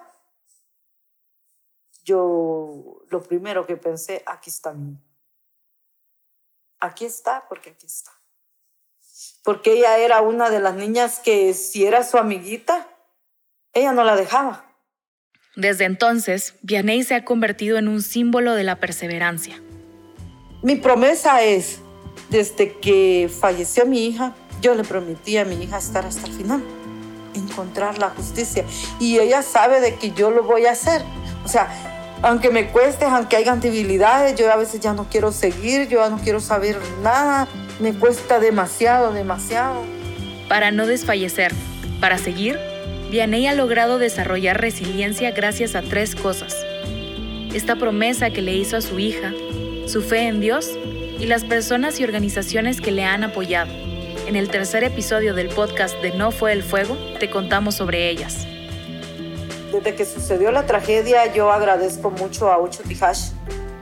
yo 2.05 3.03
lo 3.09 3.23
primero 3.23 3.67
que 3.67 3.77
pensé, 3.77 4.23
aquí 4.27 4.51
está 4.51 4.73
mi 4.73 4.99
Aquí 6.81 7.05
está, 7.05 7.45
porque 7.49 7.71
aquí 7.71 7.87
está. 7.87 8.11
Porque 9.45 9.73
ella 9.73 9.99
era 9.99 10.23
una 10.23 10.49
de 10.49 10.61
las 10.61 10.75
niñas 10.75 11.19
que 11.19 11.53
si 11.53 11.85
era 11.85 12.03
su 12.05 12.17
amiguita, 12.17 12.89
ella 13.75 13.93
no 13.93 14.03
la 14.03 14.17
dejaba. 14.17 14.65
Desde 15.57 15.85
entonces, 15.85 16.55
Vianey 16.63 17.03
se 17.03 17.15
ha 17.15 17.25
convertido 17.25 17.77
en 17.77 17.87
un 17.87 18.01
símbolo 18.01 18.55
de 18.55 18.65
la 18.65 18.77
perseverancia. 18.77 19.63
Mi 20.63 20.77
promesa 20.77 21.43
es, 21.43 21.81
desde 22.29 22.73
que 22.75 23.31
falleció 23.41 23.87
mi 23.87 24.07
hija, 24.07 24.35
yo 24.61 24.75
le 24.75 24.85
prometí 24.85 25.39
a 25.39 25.45
mi 25.45 25.57
hija 25.57 25.79
estar 25.79 26.05
hasta 26.05 26.27
el 26.27 26.33
final, 26.33 26.63
encontrar 27.35 27.99
la 27.99 28.11
justicia. 28.11 28.65
Y 28.99 29.19
ella 29.19 29.43
sabe 29.43 29.81
de 29.81 29.95
que 29.95 30.11
yo 30.13 30.31
lo 30.31 30.43
voy 30.43 30.67
a 30.67 30.73
hacer. 30.73 31.03
O 31.45 31.49
sea, 31.49 31.69
aunque 32.23 32.51
me 32.51 32.69
cueste, 32.69 33.07
aunque 33.07 33.37
haya 33.37 33.57
debilidades, 33.57 34.39
yo 34.39 34.53
a 34.53 34.57
veces 34.57 34.81
ya 34.81 34.93
no 34.93 35.07
quiero 35.09 35.33
seguir, 35.33 35.89
yo 35.89 36.01
ya 36.01 36.11
no 36.11 36.19
quiero 36.19 36.41
saber 36.41 36.79
nada. 37.03 37.49
Me 37.81 37.95
cuesta 37.95 38.39
demasiado, 38.39 39.13
demasiado. 39.13 39.83
Para 40.49 40.71
no 40.71 40.87
desfallecer, 40.87 41.55
para 42.01 42.19
seguir, 42.19 42.59
Vianey 43.11 43.47
ha 43.47 43.55
logrado 43.55 43.99
desarrollar 43.99 44.61
resiliencia 44.61 45.31
gracias 45.31 45.75
a 45.75 45.83
tres 45.83 46.15
cosas. 46.15 46.55
Esta 47.55 47.77
promesa 47.77 48.31
que 48.31 48.43
le 48.43 48.55
hizo 48.55 48.77
a 48.77 48.81
su 48.81 48.99
hija, 48.99 49.33
su 49.87 50.03
fe 50.03 50.29
en 50.29 50.41
Dios 50.41 50.71
y 51.21 51.27
las 51.27 51.45
personas 51.45 52.01
y 52.01 52.05
organizaciones 52.05 52.81
que 52.81 52.93
le 52.93 53.05
han 53.05 53.25
apoyado. 53.25 53.71
En 54.27 54.37
el 54.37 54.49
tercer 54.49 54.85
episodio 54.85 55.35
del 55.35 55.51
podcast 55.51 55.95
de 56.01 56.13
No 56.13 56.31
fue 56.31 56.53
el 56.53 56.63
fuego, 56.63 56.97
te 57.19 57.29
contamos 57.29 57.75
sobre 57.75 58.09
ellas. 58.09 58.47
Desde 59.71 59.95
que 59.95 60.07
sucedió 60.07 60.51
la 60.51 60.65
tragedia, 60.65 61.33
yo 61.35 61.53
agradezco 61.53 62.11
mucho 62.11 62.51
a 62.51 62.59
Ocho 62.59 62.83
Tijash, 62.83 63.33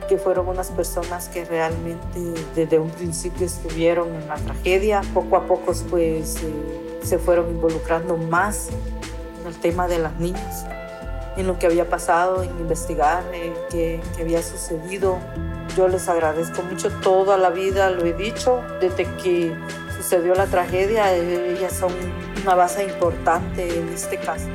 que 0.09 0.17
fueron 0.17 0.49
unas 0.49 0.69
personas 0.71 1.29
que 1.29 1.45
realmente 1.45 2.19
desde 2.55 2.77
un 2.77 2.89
principio 2.89 3.45
estuvieron 3.45 4.13
en 4.13 4.27
la 4.27 4.35
tragedia. 4.35 5.01
Poco 5.13 5.37
a 5.37 5.47
poco 5.47 5.73
pues 5.89 6.43
eh, 6.43 6.99
se 7.03 7.19
fueron 7.19 7.51
involucrando 7.51 8.17
más 8.17 8.67
en 9.39 9.47
el 9.47 9.55
tema 9.55 9.87
de 9.87 9.99
las 9.99 10.19
niñas, 10.19 10.65
en 11.37 11.47
lo 11.47 11.57
que 11.57 11.67
había 11.67 11.89
pasado, 11.89 12.43
en 12.43 12.49
investigar 12.59 13.23
eh, 13.33 13.53
qué, 13.71 14.01
qué 14.17 14.23
había 14.23 14.43
sucedido. 14.43 15.19
Yo 15.79 15.87
les 15.87 16.09
agradezco 16.09 16.61
mucho 16.61 16.89
toda 16.89 17.37
la 17.37 17.51
vida, 17.51 17.89
lo 17.89 18.05
he 18.05 18.11
dicho, 18.11 18.61
desde 18.81 19.05
que 19.23 19.55
sucedió 19.95 20.35
la 20.35 20.45
tragedia, 20.45 21.15
ellas 21.15 21.71
son 21.71 21.93
una 22.43 22.53
base 22.53 22.83
importante 22.83 23.79
en 23.79 23.87
este 23.87 24.17
caso. 24.17 24.47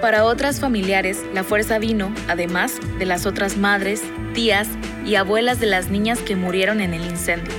Para 0.00 0.24
otras 0.24 0.58
familiares, 0.58 1.22
la 1.32 1.44
fuerza 1.44 1.78
vino, 1.78 2.12
además 2.26 2.72
de 2.98 3.06
las 3.06 3.24
otras 3.24 3.56
madres, 3.56 4.02
tías 4.34 4.66
y 5.04 5.14
abuelas 5.14 5.60
de 5.60 5.66
las 5.66 5.90
niñas 5.90 6.18
que 6.18 6.34
murieron 6.34 6.80
en 6.80 6.92
el 6.92 7.04
incendio. 7.04 7.54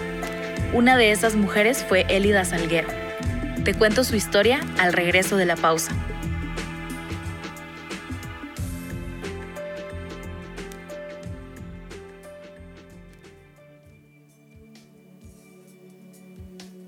Una 0.74 0.98
de 0.98 1.14
esas 1.14 1.36
mujeres 1.36 1.86
fue 1.88 2.06
Elida 2.10 2.44
Salguero. 2.44 2.90
Te 3.64 3.76
cuento 3.76 4.04
su 4.04 4.18
historia 4.18 4.60
al 4.78 4.92
regreso 4.92 5.38
de 5.38 5.46
la 5.46 5.56
pausa. 5.56 5.94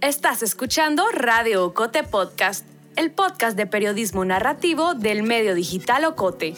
Estás 0.09 0.41
escuchando 0.41 1.07
Radio 1.11 1.63
Ocote 1.63 2.01
Podcast, 2.01 2.65
el 2.95 3.11
podcast 3.11 3.55
de 3.55 3.67
periodismo 3.67 4.25
narrativo 4.25 4.95
del 4.95 5.21
medio 5.21 5.53
digital 5.53 6.03
Ocote. 6.03 6.55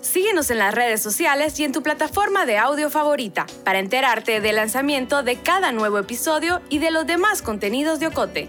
Síguenos 0.00 0.48
en 0.52 0.58
las 0.58 0.72
redes 0.72 1.02
sociales 1.02 1.58
y 1.58 1.64
en 1.64 1.72
tu 1.72 1.82
plataforma 1.82 2.46
de 2.46 2.56
audio 2.56 2.88
favorita 2.88 3.46
para 3.64 3.80
enterarte 3.80 4.40
del 4.40 4.54
lanzamiento 4.54 5.24
de 5.24 5.34
cada 5.40 5.72
nuevo 5.72 5.98
episodio 5.98 6.60
y 6.70 6.78
de 6.78 6.92
los 6.92 7.04
demás 7.04 7.42
contenidos 7.42 7.98
de 7.98 8.06
Ocote. 8.06 8.48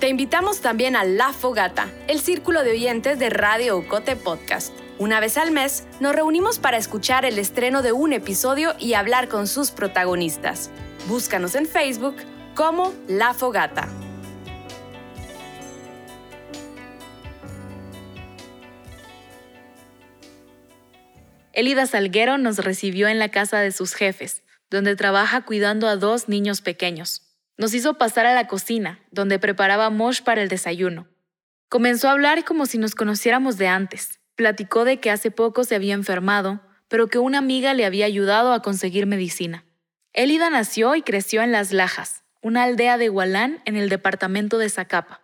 Te 0.00 0.08
invitamos 0.08 0.62
también 0.62 0.96
a 0.96 1.04
La 1.04 1.34
Fogata, 1.34 1.90
el 2.06 2.20
círculo 2.20 2.64
de 2.64 2.70
oyentes 2.70 3.18
de 3.18 3.28
Radio 3.28 3.76
Ocote 3.76 4.16
Podcast. 4.16 4.72
Una 4.98 5.20
vez 5.20 5.36
al 5.36 5.50
mes 5.50 5.84
nos 6.00 6.14
reunimos 6.14 6.58
para 6.58 6.78
escuchar 6.78 7.26
el 7.26 7.38
estreno 7.38 7.82
de 7.82 7.92
un 7.92 8.14
episodio 8.14 8.72
y 8.78 8.94
hablar 8.94 9.28
con 9.28 9.46
sus 9.46 9.72
protagonistas. 9.72 10.70
Búscanos 11.06 11.54
en 11.54 11.66
Facebook 11.66 12.16
como 12.58 12.92
La 13.06 13.34
Fogata. 13.34 13.86
Elida 21.52 21.86
Salguero 21.86 22.36
nos 22.36 22.58
recibió 22.58 23.06
en 23.06 23.20
la 23.20 23.28
casa 23.28 23.60
de 23.60 23.70
sus 23.70 23.94
jefes, 23.94 24.42
donde 24.70 24.96
trabaja 24.96 25.42
cuidando 25.42 25.86
a 25.86 25.94
dos 25.94 26.28
niños 26.28 26.60
pequeños. 26.60 27.22
Nos 27.56 27.74
hizo 27.74 27.94
pasar 27.94 28.26
a 28.26 28.34
la 28.34 28.48
cocina, 28.48 28.98
donde 29.12 29.38
preparaba 29.38 29.88
mosh 29.88 30.22
para 30.22 30.42
el 30.42 30.48
desayuno. 30.48 31.06
Comenzó 31.68 32.08
a 32.08 32.12
hablar 32.12 32.44
como 32.44 32.66
si 32.66 32.76
nos 32.76 32.96
conociéramos 32.96 33.56
de 33.56 33.68
antes. 33.68 34.18
Platicó 34.34 34.84
de 34.84 34.98
que 34.98 35.12
hace 35.12 35.30
poco 35.30 35.62
se 35.62 35.76
había 35.76 35.94
enfermado, 35.94 36.60
pero 36.88 37.06
que 37.06 37.20
una 37.20 37.38
amiga 37.38 37.72
le 37.74 37.84
había 37.84 38.06
ayudado 38.06 38.52
a 38.52 38.62
conseguir 38.62 39.06
medicina. 39.06 39.64
Elida 40.12 40.50
nació 40.50 40.96
y 40.96 41.02
creció 41.02 41.42
en 41.42 41.52
Las 41.52 41.72
Lajas, 41.72 42.24
una 42.42 42.64
aldea 42.64 42.98
de 42.98 43.10
Hualán 43.10 43.60
en 43.64 43.76
el 43.76 43.88
departamento 43.88 44.58
de 44.58 44.68
Zacapa. 44.68 45.22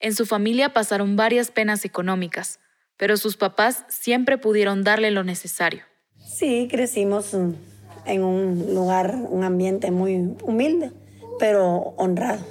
En 0.00 0.14
su 0.14 0.26
familia 0.26 0.72
pasaron 0.72 1.16
varias 1.16 1.50
penas 1.50 1.84
económicas, 1.84 2.60
pero 2.96 3.16
sus 3.16 3.36
papás 3.36 3.84
siempre 3.88 4.38
pudieron 4.38 4.84
darle 4.84 5.10
lo 5.10 5.24
necesario. 5.24 5.82
Sí, 6.18 6.68
crecimos 6.70 7.34
en 7.34 8.24
un 8.24 8.74
lugar, 8.74 9.14
un 9.14 9.44
ambiente 9.44 9.90
muy 9.90 10.36
humilde, 10.42 10.92
pero 11.38 11.94
honrado. 11.96 12.44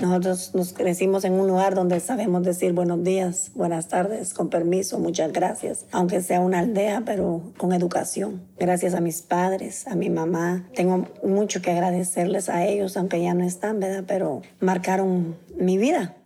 Nosotros 0.00 0.54
nos 0.54 0.72
crecimos 0.72 1.24
en 1.24 1.34
un 1.34 1.46
lugar 1.46 1.74
donde 1.74 2.00
sabemos 2.00 2.42
decir 2.42 2.72
buenos 2.72 3.04
días, 3.04 3.52
buenas 3.54 3.88
tardes, 3.88 4.34
con 4.34 4.48
permiso, 4.50 4.98
muchas 4.98 5.32
gracias, 5.32 5.86
aunque 5.92 6.20
sea 6.22 6.40
una 6.40 6.60
aldea, 6.60 7.02
pero 7.04 7.52
con 7.56 7.72
educación. 7.72 8.42
Gracias 8.58 8.94
a 8.94 9.00
mis 9.00 9.22
padres, 9.22 9.86
a 9.86 9.94
mi 9.94 10.10
mamá. 10.10 10.68
Tengo 10.74 11.08
mucho 11.22 11.62
que 11.62 11.70
agradecerles 11.70 12.48
a 12.48 12.64
ellos, 12.66 12.96
aunque 12.96 13.22
ya 13.22 13.34
no 13.34 13.44
están, 13.44 13.80
¿verdad? 13.80 14.04
Pero 14.06 14.42
marcaron 14.60 15.36
mi 15.56 15.78
vida. 15.78 16.16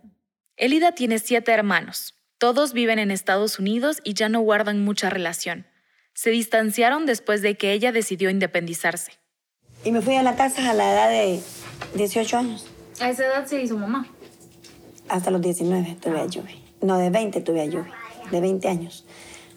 Elida 0.55 0.93
tiene 0.93 1.19
siete 1.19 1.51
hermanos. 1.51 2.15
Todos 2.39 2.73
viven 2.73 2.99
en 2.99 3.11
Estados 3.11 3.59
Unidos 3.59 3.99
y 4.03 4.13
ya 4.13 4.29
no 4.29 4.41
guardan 4.41 4.83
mucha 4.83 5.09
relación. 5.09 5.67
Se 6.13 6.29
distanciaron 6.31 7.05
después 7.05 7.41
de 7.41 7.57
que 7.57 7.73
ella 7.73 7.91
decidió 7.91 8.29
independizarse. 8.29 9.11
Y 9.83 9.91
me 9.91 10.01
fui 10.01 10.15
a 10.15 10.23
la 10.23 10.35
casa 10.35 10.69
a 10.69 10.73
la 10.73 10.91
edad 10.91 11.09
de 11.09 11.39
18 11.95 12.37
años. 12.37 12.65
¿A 12.99 13.09
esa 13.09 13.25
edad 13.25 13.45
se 13.45 13.61
hizo 13.61 13.77
mamá? 13.77 14.07
Hasta 15.07 15.29
los 15.29 15.41
19 15.41 15.97
tuve 16.01 16.19
a 16.19 16.25
Yubi. 16.25 16.63
No, 16.81 16.97
de 16.97 17.09
20 17.09 17.41
tuve 17.41 17.61
a 17.61 17.65
Yubi. 17.65 17.89
De 18.31 18.41
20 18.41 18.67
años. 18.67 19.05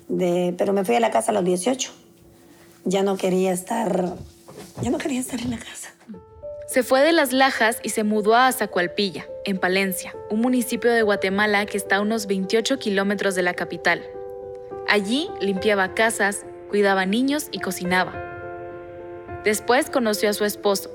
De, 0.08 0.54
pero 0.58 0.72
me 0.72 0.84
fui 0.84 0.94
a 0.94 1.00
la 1.00 1.10
casa 1.10 1.30
a 1.30 1.34
los 1.34 1.44
18. 1.44 1.90
Ya 2.84 3.02
no 3.02 3.16
quería 3.16 3.52
estar... 3.52 4.14
Ya 4.82 4.90
no 4.90 4.98
quería 4.98 5.20
estar 5.20 5.40
en 5.40 5.50
la 5.50 5.58
casa. 5.58 5.94
Se 6.66 6.82
fue 6.82 7.00
de 7.00 7.12
Las 7.12 7.32
Lajas 7.32 7.80
y 7.82 7.88
se 7.88 8.04
mudó 8.04 8.36
a 8.36 8.52
Zacualpilla, 8.52 9.26
en 9.44 9.58
Palencia, 9.58 10.14
un 10.30 10.40
municipio 10.40 10.92
de 10.92 11.02
Guatemala 11.02 11.66
que 11.66 11.76
está 11.76 11.96
a 11.96 12.00
unos 12.00 12.26
28 12.26 12.78
kilómetros 12.78 13.34
de 13.34 13.42
la 13.42 13.54
capital. 13.54 14.04
Allí 14.86 15.28
limpiaba 15.40 15.94
casas, 15.94 16.44
cuidaba 16.68 17.06
niños 17.06 17.48
y 17.50 17.58
cocinaba. 17.58 18.12
Después 19.44 19.90
conoció 19.90 20.30
a 20.30 20.32
su 20.32 20.44
esposo 20.44 20.90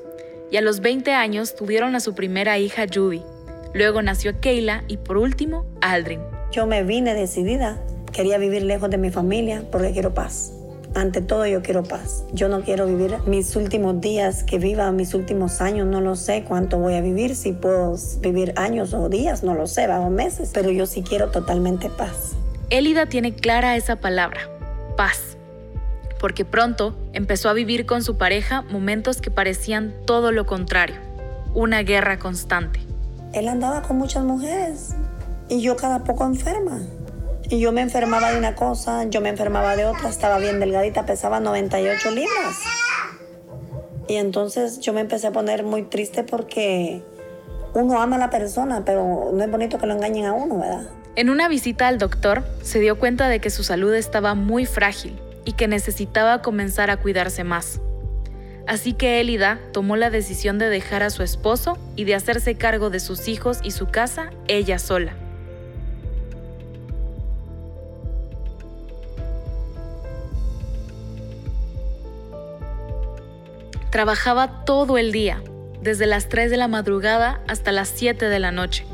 y 0.52 0.58
a 0.58 0.62
los 0.62 0.80
20 0.80 1.12
años 1.14 1.56
tuvieron 1.56 1.96
a 1.96 2.00
su 2.00 2.14
primera 2.14 2.58
hija 2.58 2.86
Judy. 2.92 3.24
Luego 3.74 4.02
nació 4.02 4.40
Keila 4.40 4.84
y 4.88 4.98
por 4.98 5.18
último 5.18 5.66
Aldrin. 5.82 6.22
Yo 6.52 6.66
me 6.66 6.84
vine 6.84 7.14
decidida. 7.14 7.78
Quería 8.14 8.38
vivir 8.38 8.64
lejos 8.64 8.90
de 8.90 8.98
mi 8.98 9.12
familia 9.12 9.64
porque 9.72 9.92
quiero 9.92 10.14
paz. 10.14 10.54
ante 10.96 11.22
todo 11.22 11.46
yo 11.46 11.62
quiero 11.62 11.84
paz. 11.84 12.24
Yo 12.32 12.48
no 12.48 12.62
quiero 12.62 12.88
vivir 12.88 13.18
mis 13.28 13.56
últimos 13.58 14.00
días, 14.00 14.44
que 14.44 14.58
viva 14.58 14.92
mis 14.94 15.14
últimos 15.14 15.60
años, 15.60 15.86
no 15.88 16.00
lo 16.00 16.16
sé 16.16 16.46
cuánto 16.48 16.80
voy 16.80 16.94
a 16.96 17.02
vivir, 17.02 17.36
si 17.36 17.52
puedo 17.52 17.96
vivir 18.22 18.54
años 18.56 18.94
o 18.94 19.10
días, 19.10 19.44
no 19.44 19.54
lo 19.54 19.68
sé, 19.68 19.88
o 19.90 20.10
meses, 20.10 20.52
pero 20.54 20.72
yo 20.72 20.86
sí 20.86 21.04
quiero 21.04 21.32
totalmente 21.32 21.90
paz. 21.90 22.36
Elida 22.70 23.08
tiene 23.08 23.36
clara 23.36 23.76
esa 23.76 23.98
palabra, 23.98 24.50
paz, 24.96 25.35
porque 26.26 26.44
pronto 26.44 26.96
empezó 27.14 27.50
a 27.50 27.54
vivir 27.54 27.86
con 27.86 28.02
su 28.02 28.18
pareja 28.18 28.64
momentos 28.64 29.22
que 29.22 29.30
parecían 29.30 29.94
todo 30.08 30.32
lo 30.32 30.48
contrario, 30.48 30.96
una 31.54 31.84
guerra 31.84 32.18
constante. 32.18 32.80
Él 33.34 33.48
andaba 33.48 33.84
con 33.84 34.00
muchas 34.00 34.24
mujeres 34.24 34.96
y 35.50 35.62
yo 35.62 35.76
cada 35.76 36.04
poco 36.04 36.26
enferma. 36.26 36.82
Y 37.48 37.60
yo 37.60 37.72
me 37.72 37.82
enfermaba 37.82 38.32
de 38.32 38.40
una 38.40 38.56
cosa, 38.56 39.04
yo 39.04 39.22
me 39.22 39.30
enfermaba 39.30 39.76
de 39.76 39.86
otra, 39.86 40.10
estaba 40.10 40.40
bien 40.40 40.60
delgadita, 40.60 41.06
pesaba 41.06 41.40
98 41.40 42.10
libras. 42.10 42.56
Y 44.08 44.16
entonces 44.16 44.80
yo 44.80 44.94
me 44.94 45.02
empecé 45.02 45.28
a 45.28 45.32
poner 45.32 45.64
muy 45.64 45.84
triste 45.84 46.24
porque 46.24 47.04
uno 47.76 48.02
ama 48.02 48.16
a 48.16 48.20
la 48.20 48.32
persona, 48.32 48.84
pero 48.84 49.30
no 49.32 49.44
es 49.44 49.52
bonito 49.52 49.78
que 49.78 49.86
lo 49.86 49.94
engañen 49.94 50.26
a 50.26 50.34
uno, 50.34 50.58
¿verdad? 50.58 50.90
En 51.16 51.30
una 51.30 51.48
visita 51.48 51.88
al 51.88 52.00
doctor, 52.00 52.44
se 52.64 52.80
dio 52.80 52.98
cuenta 52.98 53.30
de 53.30 53.40
que 53.40 53.52
su 53.52 53.64
salud 53.64 53.94
estaba 53.94 54.34
muy 54.34 54.66
frágil 54.66 55.20
y 55.46 55.54
que 55.54 55.68
necesitaba 55.68 56.42
comenzar 56.42 56.90
a 56.90 56.98
cuidarse 56.98 57.44
más. 57.44 57.80
Así 58.68 58.94
que 58.94 59.22
Elida 59.22 59.60
tomó 59.72 59.96
la 59.96 60.10
decisión 60.10 60.58
de 60.58 60.70
dejar 60.70 61.04
a 61.04 61.12
su 61.12 61.22
esposo 61.22 61.78
y 61.96 62.06
de 62.06 62.16
hacerse 62.16 62.56
cargo 62.56 62.90
de 62.90 63.00
sus 63.00 63.28
hijos 63.28 63.60
y 63.64 63.72
su 63.72 63.88
casa 63.88 64.32
ella 64.48 64.80
sola. 64.80 65.14
Trabajaba 73.92 74.66
todo 74.66 74.98
el 74.98 75.14
día, 75.14 75.42
desde 75.82 76.06
las 76.06 76.28
3 76.28 76.52
de 76.52 76.58
la 76.58 76.68
madrugada 76.68 77.40
hasta 77.48 77.72
las 77.72 77.88
7 77.88 78.28
de 78.28 78.40
la 78.40 78.52
noche. 78.52 78.86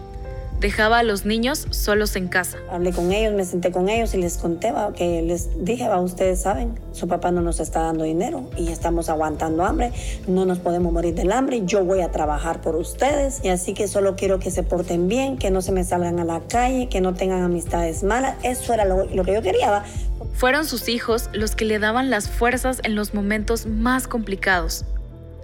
Dejaba 0.62 1.00
a 1.00 1.04
los 1.04 1.26
niños 1.26 1.66
solos 1.72 2.16
en 2.16 2.28
casa. 2.28 2.60
Hablé 2.70 2.92
con 2.92 3.12
ellos, 3.12 3.34
me 3.34 3.46
senté 3.46 3.72
con 3.72 3.90
ellos 3.90 4.14
y 4.14 4.18
les 4.18 4.38
conté 4.38 4.72
que 4.96 5.24
les 5.24 5.50
dije, 5.66 5.88
va, 5.88 6.00
ustedes 6.00 6.40
saben, 6.40 6.80
su 6.92 7.08
papá 7.08 7.32
no 7.32 7.42
nos 7.42 7.60
está 7.60 7.82
dando 7.82 8.04
dinero 8.04 8.48
y 8.56 8.68
estamos 8.72 9.10
aguantando 9.10 9.66
hambre, 9.66 9.92
no 10.28 10.46
nos 10.46 10.60
podemos 10.60 10.94
morir 10.94 11.16
del 11.16 11.32
hambre, 11.32 11.64
yo 11.66 11.84
voy 11.84 12.02
a 12.02 12.12
trabajar 12.12 12.62
por 12.62 12.76
ustedes 12.76 13.44
y 13.44 13.50
así 13.50 13.74
que 13.74 13.88
solo 13.88 14.16
quiero 14.16 14.38
que 14.38 14.52
se 14.52 14.62
porten 14.62 15.08
bien, 15.08 15.40
que 15.40 15.50
no 15.50 15.64
se 15.64 15.72
me 15.72 15.84
salgan 15.84 16.20
a 16.20 16.26
la 16.26 16.42
calle, 16.42 16.90
que 16.90 17.02
no 17.02 17.16
tengan 17.16 17.42
amistades 17.42 18.04
malas. 18.04 18.36
Eso 18.44 18.72
era 18.72 18.86
lo, 18.86 19.06
lo 19.06 19.24
que 19.24 19.34
yo 19.34 19.42
quería. 19.42 19.84
Fueron 20.36 20.66
sus 20.66 20.90
hijos 20.90 21.32
los 21.34 21.56
que 21.56 21.66
le 21.66 21.80
daban 21.80 22.12
las 22.12 22.30
fuerzas 22.30 22.82
en 22.84 22.94
los 22.94 23.16
momentos 23.16 23.66
más 23.66 24.08
complicados, 24.08 24.86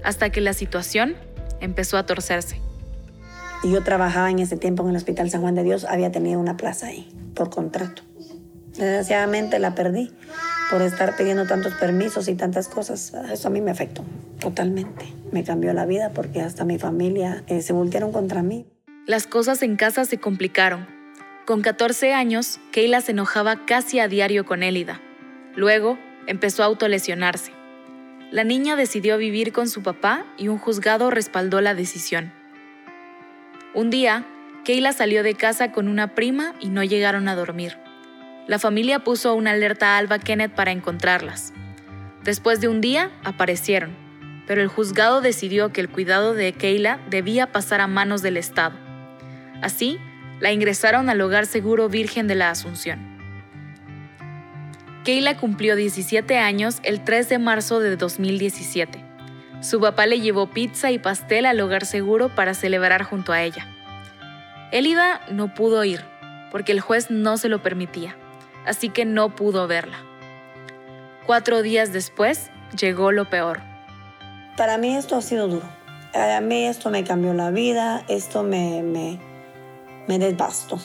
hasta 0.03 0.29
que 0.29 0.41
la 0.41 0.53
situación 0.53 1.15
empezó 1.59 1.97
a 1.97 2.05
torcerse. 2.05 2.66
Y 3.63 3.71
yo 3.71 3.83
trabajaba 3.83 4.29
en 4.29 4.39
ese 4.39 4.57
tiempo 4.57 4.83
en 4.83 4.89
el 4.89 4.95
Hospital 4.95 5.29
San 5.29 5.41
Juan 5.41 5.55
de 5.55 5.63
Dios, 5.63 5.85
había 5.85 6.11
tenido 6.11 6.39
una 6.39 6.57
plaza 6.57 6.87
ahí, 6.87 7.09
por 7.33 7.49
contrato. 7.49 8.03
Desgraciadamente 8.77 9.59
la 9.59 9.73
perdí 9.73 10.11
por 10.69 10.81
estar 10.81 11.15
pidiendo 11.15 11.47
tantos 11.47 11.73
permisos 11.75 12.27
y 12.27 12.35
tantas 12.35 12.67
cosas. 12.67 13.13
Eso 13.31 13.47
a 13.47 13.51
mí 13.51 13.61
me 13.61 13.71
afectó 13.71 14.03
totalmente. 14.39 15.05
Me 15.31 15.43
cambió 15.43 15.73
la 15.73 15.85
vida 15.85 16.11
porque 16.13 16.41
hasta 16.41 16.65
mi 16.65 16.77
familia 16.77 17.43
eh, 17.47 17.61
se 17.61 17.73
voltearon 17.73 18.11
contra 18.11 18.43
mí. 18.43 18.67
Las 19.07 19.25
cosas 19.25 19.63
en 19.63 19.77
casa 19.77 20.05
se 20.05 20.19
complicaron 20.19 20.97
con 21.47 21.61
14 21.61 22.13
años, 22.13 22.59
Keila 22.73 22.99
se 22.99 23.13
enojaba 23.13 23.65
casi 23.65 24.01
a 24.01 24.09
diario 24.09 24.45
con 24.45 24.63
Élida. 24.63 24.99
Luego, 25.55 25.97
empezó 26.27 26.61
a 26.61 26.65
autolesionarse. 26.65 27.53
La 28.31 28.43
niña 28.43 28.75
decidió 28.75 29.17
vivir 29.17 29.53
con 29.53 29.69
su 29.69 29.81
papá 29.81 30.25
y 30.37 30.49
un 30.49 30.57
juzgado 30.57 31.09
respaldó 31.09 31.61
la 31.61 31.73
decisión. 31.73 32.33
Un 33.77 33.91
día, 33.91 34.25
Keila 34.65 34.91
salió 34.91 35.21
de 35.21 35.35
casa 35.35 35.71
con 35.71 35.87
una 35.87 36.15
prima 36.15 36.55
y 36.59 36.69
no 36.69 36.83
llegaron 36.83 37.27
a 37.27 37.35
dormir. 37.35 37.77
La 38.47 38.57
familia 38.57 39.03
puso 39.03 39.35
una 39.35 39.51
alerta 39.51 39.93
a 39.93 39.97
Alba 39.99 40.17
Kenneth 40.17 40.51
para 40.51 40.71
encontrarlas. 40.71 41.53
Después 42.23 42.59
de 42.59 42.69
un 42.69 42.81
día, 42.81 43.11
aparecieron, 43.23 43.95
pero 44.47 44.63
el 44.63 44.67
juzgado 44.67 45.21
decidió 45.21 45.71
que 45.71 45.81
el 45.81 45.89
cuidado 45.89 46.33
de 46.33 46.53
Keila 46.53 46.99
debía 47.11 47.51
pasar 47.51 47.79
a 47.79 47.85
manos 47.85 48.23
del 48.23 48.37
Estado. 48.37 48.75
Así, 49.61 49.99
la 50.39 50.51
ingresaron 50.51 51.07
al 51.07 51.21
Hogar 51.21 51.45
Seguro 51.45 51.87
Virgen 51.87 52.27
de 52.27 52.33
la 52.33 52.49
Asunción. 52.49 52.99
Keila 55.03 55.37
cumplió 55.37 55.75
17 55.75 56.39
años 56.39 56.79
el 56.81 57.03
3 57.03 57.29
de 57.29 57.37
marzo 57.37 57.79
de 57.79 57.95
2017. 57.95 59.06
Su 59.61 59.79
papá 59.79 60.05
le 60.05 60.21
llevó 60.21 60.47
pizza 60.47 60.91
y 60.91 60.99
pastel 60.99 61.45
al 61.45 61.59
Hogar 61.59 61.85
Seguro 61.85 62.29
para 62.29 62.53
celebrar 62.53 63.03
junto 63.03 63.33
a 63.33 63.41
ella. 63.41 63.67
Elida 64.71 65.21
no 65.31 65.53
pudo 65.53 65.83
ir, 65.83 66.01
porque 66.51 66.71
el 66.71 66.79
juez 66.79 67.09
no 67.09 67.37
se 67.37 67.49
lo 67.49 67.63
permitía, 67.63 68.15
así 68.65 68.89
que 68.89 69.05
no 69.05 69.35
pudo 69.35 69.67
verla. 69.67 69.97
Cuatro 71.25 71.61
días 71.61 71.91
después 71.91 72.51
llegó 72.77 73.11
lo 73.11 73.29
peor. 73.29 73.61
Para 74.55 74.77
mí 74.77 74.95
esto 74.95 75.15
ha 75.15 75.21
sido 75.21 75.47
duro. 75.47 75.65
A 76.13 76.39
mí 76.41 76.65
esto 76.65 76.89
me 76.89 77.03
cambió 77.03 77.33
la 77.33 77.51
vida, 77.51 78.03
esto 78.07 78.43
me, 78.43 78.81
me, 78.83 79.19
me 80.07 80.19
desbastó. 80.19 80.79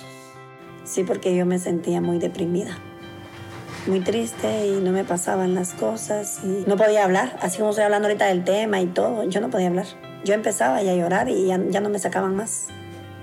Sí, 0.85 1.05
porque 1.05 1.37
yo 1.37 1.47
me 1.47 1.59
sentía 1.59 2.01
muy 2.01 2.19
deprimida, 2.19 2.79
muy 3.87 4.01
triste 4.01 4.67
y 4.67 4.81
no 4.81 4.93
me 4.93 5.05
pasaban 5.05 5.55
las 5.55 5.73
cosas 5.73 6.41
y 6.45 6.65
no 6.69 6.77
podía 6.77 7.05
hablar. 7.05 7.37
Así 7.41 7.59
como 7.59 7.71
estoy 7.71 7.85
hablando 7.85 8.09
ahorita 8.09 8.27
del 8.27 8.45
tema 8.45 8.81
y 8.81 8.87
todo, 8.87 9.25
yo 9.29 9.41
no 9.41 9.51
podía 9.51 9.69
hablar. 9.69 9.87
Yo 10.25 10.35
empezaba 10.35 10.83
ya 10.83 10.93
a 10.93 10.95
llorar 10.95 11.29
y 11.29 11.47
ya, 11.47 11.59
no 11.59 11.89
me 11.89 11.99
sacaban 11.99 12.37
más. 12.37 12.69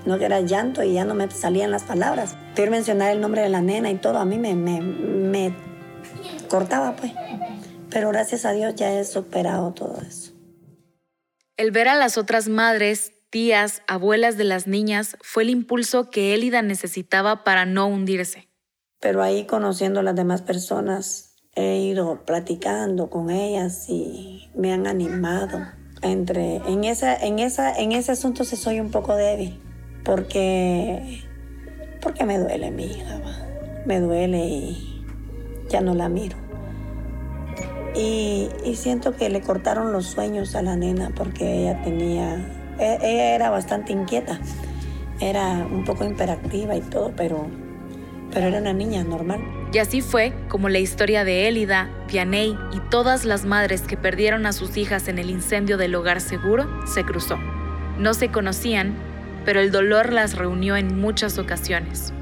No 0.05 0.15
era 0.15 0.41
llanto 0.41 0.83
y 0.83 0.93
ya 0.93 1.05
no 1.05 1.13
me 1.13 1.29
salían 1.29 1.71
las 1.71 1.83
palabras. 1.83 2.35
Peor 2.55 2.69
mencionar 2.71 3.11
el 3.11 3.21
nombre 3.21 3.41
de 3.41 3.49
la 3.49 3.61
nena 3.61 3.89
y 3.89 3.95
todo, 3.95 4.17
a 4.17 4.25
mí 4.25 4.37
me, 4.37 4.55
me, 4.55 4.81
me 4.81 5.55
cortaba 6.49 6.95
pues. 6.95 7.13
Pero 7.89 8.09
gracias 8.09 8.45
a 8.45 8.51
Dios 8.51 8.75
ya 8.75 8.91
he 8.93 9.03
superado 9.03 9.73
todo 9.73 10.01
eso. 10.01 10.33
El 11.57 11.71
ver 11.71 11.87
a 11.87 11.95
las 11.95 12.17
otras 12.17 12.47
madres 12.47 13.13
tías, 13.29 13.81
abuelas 13.87 14.37
de 14.37 14.43
las 14.43 14.67
niñas, 14.67 15.17
fue 15.21 15.43
el 15.43 15.49
impulso 15.49 16.09
que 16.09 16.33
Élida 16.33 16.61
necesitaba 16.61 17.43
para 17.43 17.65
no 17.65 17.87
hundirse. 17.87 18.48
Pero 18.99 19.21
ahí 19.21 19.45
conociendo 19.45 19.99
a 20.01 20.03
las 20.03 20.15
demás 20.15 20.41
personas, 20.41 21.35
he 21.55 21.77
ido 21.77 22.25
platicando 22.25 23.09
con 23.09 23.29
ellas 23.29 23.85
y 23.89 24.51
me 24.55 24.73
han 24.73 24.87
animado. 24.87 25.59
Entre, 26.01 26.57
en, 26.57 26.83
en, 26.83 26.83
esa, 26.85 27.75
en 27.75 27.91
ese 27.91 28.11
asunto 28.11 28.45
sí 28.45 28.55
soy 28.55 28.79
un 28.79 28.89
poco 28.89 29.15
débil, 29.15 29.59
porque, 30.05 31.23
porque 32.01 32.23
me 32.23 32.37
duele 32.37 32.71
mi 32.71 32.85
hija, 32.85 33.19
me 33.85 33.99
duele 33.99 34.37
y 34.45 35.05
ya 35.67 35.81
no 35.81 35.93
la 35.95 36.07
miro. 36.07 36.37
Y, 37.95 38.47
y 38.63 38.75
siento 38.75 39.15
que 39.15 39.29
le 39.29 39.41
cortaron 39.41 39.91
los 39.91 40.05
sueños 40.05 40.55
a 40.55 40.61
la 40.61 40.77
nena 40.77 41.11
porque 41.15 41.63
ella 41.63 41.81
tenía 41.83 42.59
e, 42.79 42.97
ella 43.01 43.35
era 43.35 43.49
bastante 43.49 43.91
inquieta, 43.91 44.39
era 45.19 45.67
un 45.69 45.83
poco 45.83 46.05
imperactiva 46.05 46.75
y 46.75 46.81
todo, 46.81 47.11
pero, 47.15 47.47
pero 48.31 48.47
era 48.47 48.59
una 48.59 48.73
niña 48.73 49.03
normal. 49.03 49.41
Y 49.71 49.77
así 49.77 50.01
fue 50.01 50.33
como 50.47 50.69
la 50.69 50.79
historia 50.79 51.23
de 51.23 51.47
Élida, 51.47 51.89
Vianey 52.07 52.57
y 52.73 52.79
todas 52.89 53.25
las 53.25 53.45
madres 53.45 53.81
que 53.81 53.97
perdieron 53.97 54.45
a 54.45 54.53
sus 54.53 54.77
hijas 54.77 55.07
en 55.07 55.19
el 55.19 55.29
incendio 55.29 55.77
del 55.77 55.95
hogar 55.95 56.21
seguro 56.21 56.67
se 56.87 57.03
cruzó. 57.03 57.37
No 57.97 58.13
se 58.13 58.29
conocían, 58.29 58.95
pero 59.45 59.59
el 59.59 59.71
dolor 59.71 60.11
las 60.11 60.35
reunió 60.35 60.75
en 60.75 60.99
muchas 60.99 61.37
ocasiones. 61.37 62.13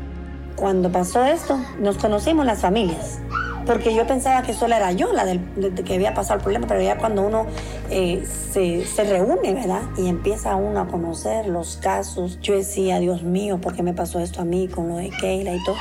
Cuando 0.56 0.92
pasó 0.92 1.24
esto, 1.24 1.60
nos 1.80 1.98
conocimos 1.98 2.46
las 2.46 2.62
familias 2.62 3.20
porque 3.68 3.94
yo 3.94 4.08
pensaba 4.08 4.42
que 4.44 4.54
solo 4.54 4.76
era 4.76 4.94
yo 4.94 5.12
la 5.12 5.26
del, 5.26 5.42
de, 5.56 5.84
que 5.84 5.96
había 5.96 6.14
pasado 6.14 6.38
el 6.38 6.44
problema, 6.44 6.68
pero 6.68 6.82
ya 6.82 6.98
cuando 6.98 7.22
uno 7.22 7.46
eh, 7.92 8.26
se, 8.26 8.86
se, 8.86 9.04
reúne, 9.04 9.54
¿verdad? 9.54 9.82
Y 9.98 10.08
empieza 10.08 10.56
uno 10.56 10.80
a 10.80 10.88
conocer 10.88 11.48
los 11.48 11.76
casos, 11.78 12.40
yo 12.42 12.56
decía, 12.56 13.00
Dios 13.00 13.24
mío, 13.24 13.60
¿por 13.60 13.76
qué 13.76 13.84
me 13.84 13.94
pasó 13.94 14.20
esto 14.20 14.42
a 14.42 14.46
mí 14.46 14.70
con 14.70 14.88
lo 14.88 14.96
de 14.96 15.10
Keila 15.10 15.54
y 15.54 15.64
todo? 15.66 15.76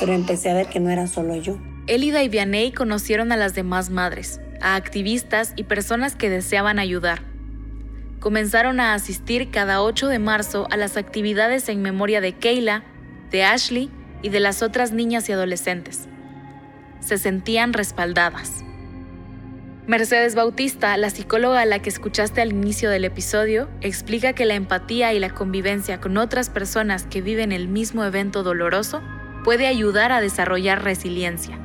Pero 0.00 0.12
empecé 0.12 0.50
a 0.50 0.54
ver 0.54 0.66
que 0.66 0.80
no 0.80 0.90
era 0.90 1.06
solo 1.06 1.36
yo. 1.36 1.56
Elida 1.86 2.22
y 2.22 2.28
Vianey 2.28 2.72
conocieron 2.72 3.30
a 3.30 3.36
las 3.36 3.54
demás 3.54 3.88
madres, 3.88 4.40
a 4.60 4.74
activistas 4.74 5.52
y 5.54 5.62
personas 5.62 6.16
que 6.16 6.28
deseaban 6.28 6.80
ayudar. 6.80 7.22
Comenzaron 8.18 8.80
a 8.80 8.94
asistir 8.94 9.50
cada 9.52 9.80
8 9.80 10.08
de 10.08 10.18
marzo 10.18 10.66
a 10.72 10.76
las 10.76 10.96
actividades 10.96 11.68
en 11.68 11.82
memoria 11.82 12.20
de 12.20 12.32
Keila, 12.32 12.82
de 13.30 13.44
Ashley 13.44 13.90
y 14.22 14.30
de 14.30 14.40
las 14.40 14.62
otras 14.62 14.90
niñas 14.90 15.28
y 15.28 15.32
adolescentes 15.32 16.08
se 17.00 17.18
sentían 17.18 17.72
respaldadas. 17.72 18.64
Mercedes 19.86 20.34
Bautista, 20.34 20.94
la 20.98 21.08
psicóloga 21.08 21.62
a 21.62 21.64
la 21.64 21.80
que 21.80 21.88
escuchaste 21.88 22.42
al 22.42 22.52
inicio 22.52 22.90
del 22.90 23.06
episodio, 23.06 23.70
explica 23.80 24.34
que 24.34 24.44
la 24.44 24.54
empatía 24.54 25.14
y 25.14 25.18
la 25.18 25.30
convivencia 25.30 25.98
con 25.98 26.18
otras 26.18 26.50
personas 26.50 27.06
que 27.06 27.22
viven 27.22 27.52
el 27.52 27.68
mismo 27.68 28.04
evento 28.04 28.42
doloroso 28.42 29.00
puede 29.44 29.66
ayudar 29.66 30.12
a 30.12 30.20
desarrollar 30.20 30.84
resiliencia. 30.84 31.58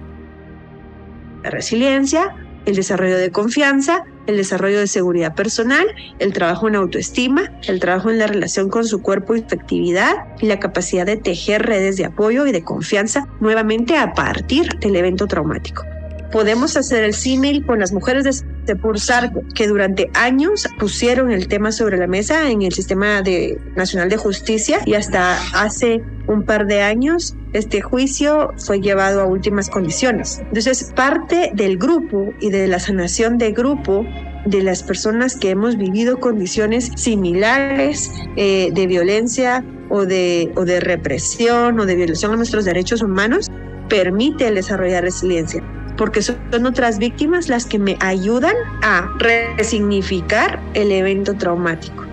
la 1.43 1.49
resiliencia, 1.49 2.33
el 2.65 2.75
desarrollo 2.75 3.17
de 3.17 3.29
confianza, 3.29 4.05
el 4.27 4.37
desarrollo 4.37 4.79
de 4.79 4.87
seguridad 4.87 5.35
personal, 5.35 5.85
el 6.19 6.33
trabajo 6.33 6.67
en 6.67 6.75
autoestima, 6.75 7.51
el 7.67 7.79
trabajo 7.79 8.09
en 8.09 8.19
la 8.19 8.27
relación 8.27 8.69
con 8.69 8.85
su 8.85 9.01
cuerpo 9.01 9.35
y 9.35 9.39
efectividad 9.39 10.25
y 10.39 10.47
la 10.47 10.59
capacidad 10.59 11.05
de 11.05 11.17
tejer 11.17 11.63
redes 11.63 11.97
de 11.97 12.05
apoyo 12.05 12.45
y 12.47 12.51
de 12.51 12.63
confianza 12.63 13.27
nuevamente 13.39 13.97
a 13.97 14.13
partir 14.13 14.67
del 14.79 14.95
evento 14.95 15.27
traumático. 15.27 15.83
Podemos 16.31 16.77
hacer 16.77 17.03
el 17.03 17.13
símil 17.13 17.65
con 17.65 17.79
las 17.79 17.91
mujeres 17.91 18.23
de, 18.65 18.75
Pursar 18.75 19.31
que 19.55 19.67
durante 19.67 20.09
años 20.13 20.67
pusieron 20.79 21.31
el 21.31 21.47
tema 21.47 21.71
sobre 21.71 21.97
la 21.97 22.07
mesa 22.07 22.49
en 22.49 22.61
el 22.61 22.73
sistema 22.73 23.21
de, 23.21 23.59
nacional 23.75 24.09
de 24.09 24.17
justicia 24.17 24.79
y 24.85 24.95
hasta 24.95 25.37
hace 25.53 26.01
un 26.27 26.43
par 26.43 26.65
de 26.65 26.81
años 26.81 27.35
este 27.53 27.81
juicio 27.81 28.53
fue 28.57 28.81
llevado 28.81 29.21
a 29.21 29.25
últimas 29.25 29.69
condiciones. 29.69 30.39
Entonces, 30.39 30.91
parte 30.95 31.51
del 31.53 31.77
grupo 31.77 32.33
y 32.39 32.49
de 32.49 32.67
la 32.67 32.79
sanación 32.79 33.37
de 33.37 33.51
grupo 33.51 34.05
de 34.45 34.61
las 34.61 34.83
personas 34.83 35.35
que 35.35 35.51
hemos 35.51 35.77
vivido 35.77 36.19
condiciones 36.19 36.91
similares 36.95 38.11
eh, 38.35 38.71
de 38.73 38.87
violencia 38.87 39.63
o 39.89 40.05
de, 40.05 40.51
o 40.55 40.65
de 40.65 40.79
represión 40.79 41.79
o 41.79 41.85
de 41.85 41.95
violación 41.95 42.33
a 42.33 42.35
nuestros 42.35 42.65
derechos 42.65 43.01
humanos 43.01 43.49
permite 43.87 44.47
el 44.47 44.55
desarrollo 44.55 44.93
de 44.93 45.01
resiliencia 45.01 45.63
porque 45.97 46.21
son 46.21 46.65
otras 46.65 46.97
víctimas 46.97 47.49
las 47.49 47.65
que 47.65 47.79
me 47.79 47.97
ayudan 47.99 48.55
a 48.81 49.09
resignificar 49.19 50.59
el 50.73 50.91
evento 50.91 51.35
traumático. 51.35 52.03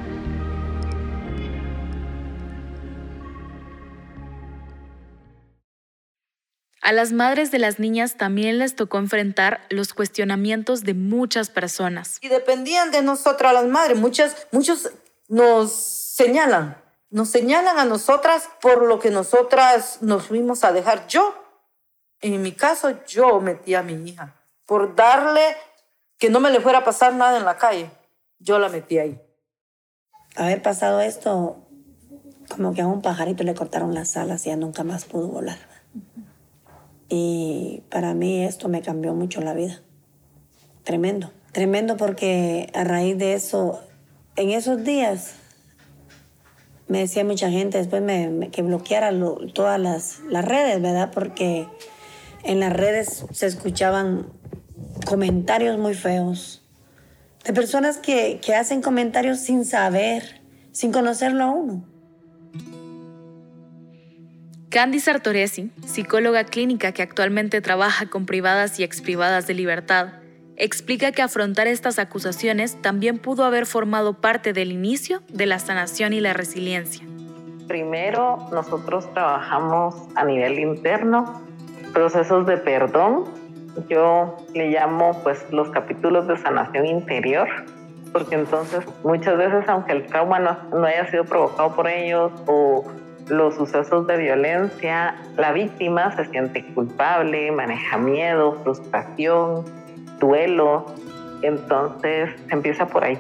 A 6.82 6.92
las 6.92 7.12
madres 7.12 7.52
de 7.52 7.60
las 7.60 7.78
niñas 7.78 8.16
también 8.16 8.58
les 8.58 8.74
tocó 8.74 8.98
enfrentar 8.98 9.60
los 9.70 9.94
cuestionamientos 9.94 10.82
de 10.82 10.94
muchas 10.94 11.48
personas. 11.48 12.18
Y 12.20 12.28
dependían 12.28 12.90
de 12.90 13.00
nosotras 13.00 13.52
las 13.52 13.66
madres. 13.66 13.96
Muchas, 13.96 14.48
muchos 14.50 14.90
nos 15.28 15.72
señalan, 15.72 16.82
nos 17.10 17.28
señalan 17.28 17.78
a 17.78 17.84
nosotras 17.84 18.48
por 18.60 18.86
lo 18.86 18.98
que 18.98 19.10
nosotras 19.10 19.98
nos 20.00 20.26
fuimos 20.26 20.64
a 20.64 20.72
dejar. 20.72 21.06
Yo 21.06 21.32
en 22.20 22.42
mi 22.42 22.52
caso, 22.52 23.04
yo 23.06 23.40
metí 23.40 23.74
a 23.74 23.82
mi 23.82 23.94
hija 24.08 24.34
por 24.66 24.94
darle 24.94 25.42
que 26.18 26.30
no 26.30 26.40
me 26.40 26.50
le 26.50 26.60
fuera 26.60 26.78
a 26.78 26.84
pasar 26.84 27.14
nada 27.14 27.38
en 27.38 27.44
la 27.44 27.56
calle. 27.56 27.90
Yo 28.38 28.58
la 28.58 28.68
metí 28.68 28.98
ahí. 28.98 29.20
Haber 30.36 30.62
pasado 30.62 31.00
esto, 31.00 31.66
como 32.54 32.74
que 32.74 32.82
a 32.82 32.86
un 32.86 33.02
pajarito 33.02 33.42
le 33.42 33.54
cortaron 33.54 33.94
las 33.94 34.16
alas 34.16 34.46
y 34.46 34.50
ya 34.50 34.56
nunca 34.56 34.84
más 34.84 35.06
pudo 35.06 35.28
volar. 35.28 35.58
Y 37.08 37.82
para 37.90 38.14
mí 38.14 38.44
esto 38.44 38.68
me 38.68 38.82
cambió 38.82 39.14
mucho 39.14 39.40
la 39.40 39.54
vida. 39.54 39.80
Tremendo. 40.84 41.32
Tremendo 41.52 41.96
porque 41.96 42.70
a 42.74 42.84
raíz 42.84 43.18
de 43.18 43.32
eso, 43.32 43.80
en 44.36 44.50
esos 44.50 44.84
días, 44.84 45.34
me 46.86 46.98
decía 46.98 47.24
mucha 47.24 47.50
gente 47.50 47.78
después 47.78 48.02
me, 48.02 48.50
que 48.50 48.62
bloqueara 48.62 49.12
todas 49.52 49.80
las, 49.80 50.20
las 50.28 50.44
redes, 50.44 50.80
¿verdad? 50.80 51.10
Porque 51.12 51.66
en 52.44 52.60
las 52.60 52.72
redes 52.72 53.24
se 53.32 53.46
escuchaban 53.46 54.26
comentarios 55.06 55.78
muy 55.78 55.94
feos 55.94 56.60
de 57.44 57.52
personas 57.52 57.98
que, 57.98 58.40
hacen 58.56 58.82
comentarios 58.82 59.38
sin 59.38 59.64
saber, 59.64 60.40
sin 60.72 60.92
conocerlo 60.92 61.44
a 61.44 61.50
uno. 61.50 61.84
Candy 64.68 65.00
Sartoresi, 65.00 65.70
psicóloga 65.84 66.44
clínica 66.44 66.92
que 66.92 67.02
actualmente 67.02 67.60
trabaja 67.60 68.06
con 68.06 68.26
privadas 68.26 68.78
y 68.78 68.84
exprivadas 68.84 69.46
de 69.46 69.54
libertad, 69.54 70.12
explica 70.56 71.10
que 71.10 71.22
afrontar 71.22 71.66
estas 71.66 71.98
acusaciones 71.98 72.80
también 72.80 73.18
pudo 73.18 73.44
haber 73.44 73.66
formado 73.66 74.20
parte 74.20 74.52
del 74.52 74.70
inicio 74.70 75.22
de 75.28 75.46
la 75.46 75.58
sanación 75.58 76.12
y 76.12 76.20
la 76.20 76.34
resiliencia. 76.34 77.04
Primero, 77.66 78.48
nosotros 78.52 79.12
trabajamos 79.12 79.94
a 80.14 80.24
nivel 80.24 80.58
interno 80.58 81.49
procesos 81.92 82.46
de 82.46 82.56
perdón. 82.56 83.24
Yo 83.88 84.36
le 84.54 84.70
llamo 84.70 85.20
pues 85.22 85.46
los 85.52 85.70
capítulos 85.70 86.26
de 86.26 86.36
sanación 86.36 86.86
interior, 86.86 87.48
porque 88.12 88.34
entonces 88.34 88.84
muchas 89.04 89.36
veces 89.36 89.68
aunque 89.68 89.92
el 89.92 90.06
trauma 90.06 90.38
no, 90.38 90.56
no 90.72 90.84
haya 90.84 91.08
sido 91.10 91.24
provocado 91.24 91.74
por 91.74 91.86
ellos 91.88 92.32
o 92.46 92.84
los 93.28 93.54
sucesos 93.54 94.06
de 94.08 94.16
violencia, 94.16 95.14
la 95.36 95.52
víctima 95.52 96.14
se 96.16 96.24
siente 96.26 96.64
culpable, 96.74 97.52
maneja 97.52 97.96
miedo, 97.96 98.58
frustración, 98.64 99.64
duelo, 100.18 100.86
entonces 101.42 102.30
empieza 102.50 102.86
por 102.86 103.04
ahí. 103.04 103.18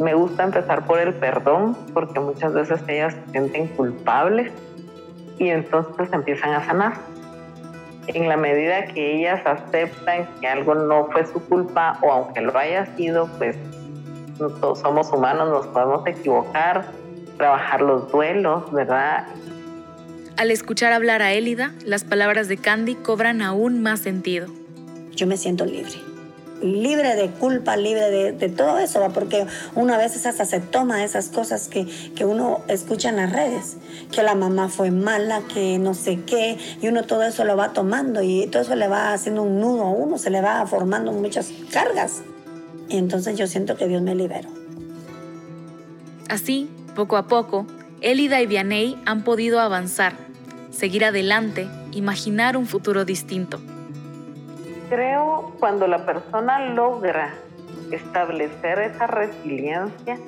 Me 0.00 0.14
gusta 0.14 0.44
empezar 0.44 0.84
por 0.86 0.98
el 0.98 1.14
perdón 1.14 1.76
porque 1.94 2.18
muchas 2.18 2.52
veces 2.54 2.82
ellas 2.88 3.14
se 3.14 3.32
sienten 3.32 3.68
culpables 3.68 4.52
y 5.38 5.48
entonces 5.48 6.12
empiezan 6.12 6.54
a 6.54 6.64
sanar 6.64 6.94
en 8.06 8.28
la 8.28 8.36
medida 8.36 8.86
que 8.86 9.18
ellas 9.18 9.40
aceptan 9.44 10.28
que 10.40 10.48
algo 10.48 10.74
no 10.74 11.08
fue 11.12 11.26
su 11.26 11.40
culpa 11.48 11.98
o 12.02 12.10
aunque 12.10 12.40
lo 12.40 12.56
haya 12.56 12.86
sido, 12.96 13.28
pues 13.38 13.56
todos 14.38 14.80
somos 14.80 15.12
humanos, 15.12 15.48
nos 15.50 15.66
podemos 15.68 16.06
equivocar, 16.06 16.86
trabajar 17.36 17.82
los 17.82 18.10
duelos, 18.10 18.72
¿verdad? 18.72 19.26
Al 20.36 20.50
escuchar 20.50 20.92
hablar 20.92 21.20
a 21.20 21.32
Élida, 21.32 21.72
las 21.84 22.04
palabras 22.04 22.48
de 22.48 22.56
Candy 22.56 22.94
cobran 22.94 23.42
aún 23.42 23.82
más 23.82 24.00
sentido. 24.00 24.48
Yo 25.14 25.26
me 25.26 25.36
siento 25.36 25.66
libre 25.66 26.09
libre 26.62 27.14
de 27.16 27.30
culpa, 27.30 27.76
libre 27.76 28.32
de, 28.32 28.48
todo 28.48 28.78
eso, 28.78 29.00
porque 29.12 29.46
uno 29.74 29.94
a 29.94 29.98
veces 29.98 30.26
hasta 30.26 30.44
se 30.44 30.60
toma 30.60 31.04
esas 31.04 31.28
cosas 31.28 31.68
que, 31.68 31.86
que, 32.14 32.24
uno 32.24 32.62
escucha 32.68 33.08
en 33.08 33.16
las 33.16 33.32
redes, 33.32 33.76
que 34.12 34.22
la 34.22 34.34
mamá 34.34 34.68
fue 34.68 34.90
mala, 34.90 35.42
que 35.52 35.78
no 35.78 35.94
sé 35.94 36.20
qué, 36.26 36.58
y 36.80 36.88
uno 36.88 37.04
todo 37.04 37.22
eso 37.22 37.44
lo 37.44 37.56
va 37.56 37.72
tomando 37.72 38.22
y 38.22 38.46
todo 38.48 38.62
eso 38.62 38.74
le 38.76 38.88
va 38.88 39.12
haciendo 39.12 39.42
un 39.42 39.60
nudo 39.60 39.84
a 39.84 39.90
uno, 39.90 40.18
se 40.18 40.30
le 40.30 40.40
va 40.40 40.66
formando 40.66 41.12
muchas 41.12 41.52
cargas. 41.72 42.22
Y 42.88 42.98
entonces 42.98 43.38
yo 43.38 43.46
siento 43.46 43.76
que 43.76 43.86
Dios 43.86 44.02
me 44.02 44.14
liberó. 44.14 44.48
Así, 46.28 46.68
poco 46.94 47.16
a 47.16 47.26
poco, 47.26 47.66
Elida 48.00 48.40
y 48.40 48.46
Vianey 48.46 49.00
han 49.06 49.24
podido 49.24 49.60
avanzar, 49.60 50.14
seguir 50.70 51.04
adelante, 51.04 51.68
imaginar 51.92 52.56
un 52.56 52.66
futuro 52.66 53.04
distinto 53.04 53.60
creo 54.90 55.52
cuando 55.60 55.86
la 55.86 56.04
persona 56.04 56.58
logra 56.74 57.32
establecer 57.92 58.80
esa 58.80 59.06
resiliencia 59.06 60.18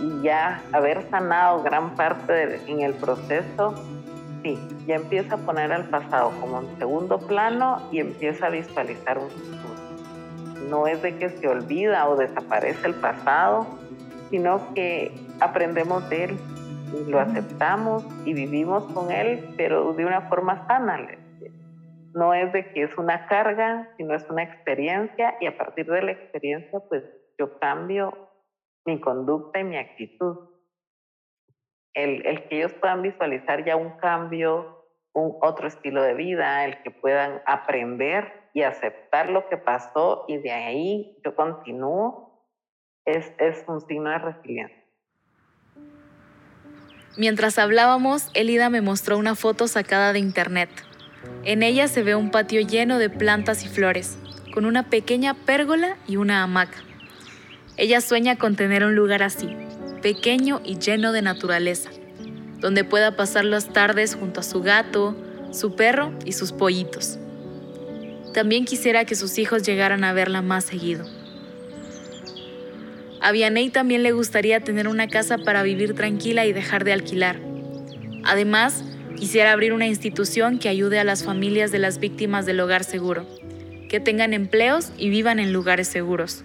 y 0.00 0.22
ya 0.22 0.62
haber 0.72 1.08
sanado 1.10 1.62
gran 1.62 1.96
parte 1.96 2.60
en 2.70 2.82
el 2.82 2.92
proceso, 2.94 3.74
sí, 4.42 4.58
ya 4.86 4.96
empieza 4.96 5.36
a 5.36 5.38
poner 5.38 5.72
al 5.72 5.84
pasado 5.84 6.32
como 6.40 6.60
en 6.60 6.78
segundo 6.78 7.18
plano 7.18 7.82
y 7.90 8.00
empieza 8.00 8.46
a 8.46 8.50
visualizar 8.50 9.18
un 9.18 9.30
futuro. 9.30 9.62
No 10.68 10.86
es 10.86 11.00
de 11.02 11.16
que 11.16 11.30
se 11.30 11.48
olvida 11.48 12.08
o 12.08 12.16
desaparece 12.16 12.86
el 12.86 12.94
pasado, 12.94 13.66
sino 14.30 14.74
que 14.74 15.14
aprendemos 15.40 16.08
de 16.10 16.24
él, 16.24 16.38
lo 17.08 17.20
aceptamos 17.20 18.04
y 18.26 18.34
vivimos 18.34 18.84
con 18.92 19.10
él, 19.10 19.54
pero 19.56 19.94
de 19.94 20.04
una 20.04 20.22
forma 20.22 20.66
sana 20.66 20.98
no 22.14 22.34
es 22.34 22.52
de 22.52 22.72
que 22.72 22.82
es 22.82 22.96
una 22.98 23.26
carga, 23.26 23.90
sino 23.96 24.14
es 24.14 24.28
una 24.28 24.42
experiencia 24.42 25.36
y 25.40 25.46
a 25.46 25.56
partir 25.56 25.86
de 25.86 26.02
la 26.02 26.12
experiencia 26.12 26.80
pues 26.88 27.04
yo 27.38 27.58
cambio 27.58 28.30
mi 28.84 29.00
conducta 29.00 29.60
y 29.60 29.64
mi 29.64 29.76
actitud. 29.76 30.50
El, 31.94 32.22
que 32.48 32.58
ellos 32.58 32.72
puedan 32.74 33.02
visualizar 33.02 33.64
ya 33.64 33.76
un 33.76 33.98
cambio, 33.98 34.86
un 35.12 35.36
otro 35.42 35.68
estilo 35.68 36.02
de 36.02 36.14
vida, 36.14 36.64
el 36.64 36.82
que 36.82 36.90
puedan 36.90 37.42
aprender 37.46 38.32
y 38.54 38.62
aceptar 38.62 39.28
lo 39.28 39.48
que 39.48 39.58
pasó 39.58 40.24
y 40.26 40.38
de 40.38 40.52
ahí 40.52 41.18
yo 41.24 41.34
continúo, 41.36 42.48
es, 43.04 43.32
es 43.38 43.64
un 43.68 43.80
signo 43.82 44.10
de 44.10 44.18
resiliencia. 44.18 44.82
Mientras 47.18 47.58
hablábamos, 47.58 48.30
Elida 48.32 48.70
me 48.70 48.80
mostró 48.80 49.18
una 49.18 49.34
foto 49.34 49.68
sacada 49.68 50.14
de 50.14 50.18
internet 50.18 50.70
en 51.44 51.62
ella 51.62 51.88
se 51.88 52.02
ve 52.02 52.14
un 52.14 52.30
patio 52.30 52.60
lleno 52.60 52.98
de 52.98 53.10
plantas 53.10 53.64
y 53.64 53.68
flores, 53.68 54.16
con 54.52 54.64
una 54.64 54.88
pequeña 54.88 55.34
pérgola 55.34 55.96
y 56.06 56.16
una 56.16 56.42
hamaca. 56.42 56.78
Ella 57.76 58.00
sueña 58.00 58.36
con 58.36 58.54
tener 58.54 58.84
un 58.84 58.94
lugar 58.94 59.22
así, 59.22 59.48
pequeño 60.02 60.60
y 60.64 60.78
lleno 60.78 61.12
de 61.12 61.22
naturaleza, 61.22 61.90
donde 62.60 62.84
pueda 62.84 63.16
pasar 63.16 63.44
las 63.44 63.72
tardes 63.72 64.14
junto 64.14 64.40
a 64.40 64.44
su 64.44 64.62
gato, 64.62 65.16
su 65.52 65.74
perro 65.74 66.12
y 66.24 66.32
sus 66.32 66.52
pollitos. 66.52 67.18
También 68.34 68.64
quisiera 68.64 69.04
que 69.04 69.14
sus 69.14 69.38
hijos 69.38 69.62
llegaran 69.62 70.04
a 70.04 70.12
verla 70.12 70.42
más 70.42 70.64
seguido. 70.64 71.04
A 73.20 73.30
Vianey 73.30 73.70
también 73.70 74.02
le 74.02 74.12
gustaría 74.12 74.60
tener 74.60 74.88
una 74.88 75.06
casa 75.06 75.38
para 75.38 75.62
vivir 75.62 75.94
tranquila 75.94 76.44
y 76.44 76.52
dejar 76.52 76.84
de 76.84 76.92
alquilar. 76.92 77.38
Además, 78.24 78.84
Quisiera 79.22 79.52
abrir 79.52 79.72
una 79.72 79.86
institución 79.86 80.58
que 80.58 80.68
ayude 80.68 80.98
a 80.98 81.04
las 81.04 81.22
familias 81.22 81.70
de 81.70 81.78
las 81.78 82.00
víctimas 82.00 82.44
del 82.44 82.58
hogar 82.58 82.82
seguro, 82.82 83.24
que 83.88 84.00
tengan 84.00 84.34
empleos 84.34 84.90
y 84.96 85.10
vivan 85.10 85.38
en 85.38 85.52
lugares 85.52 85.86
seguros. 85.86 86.42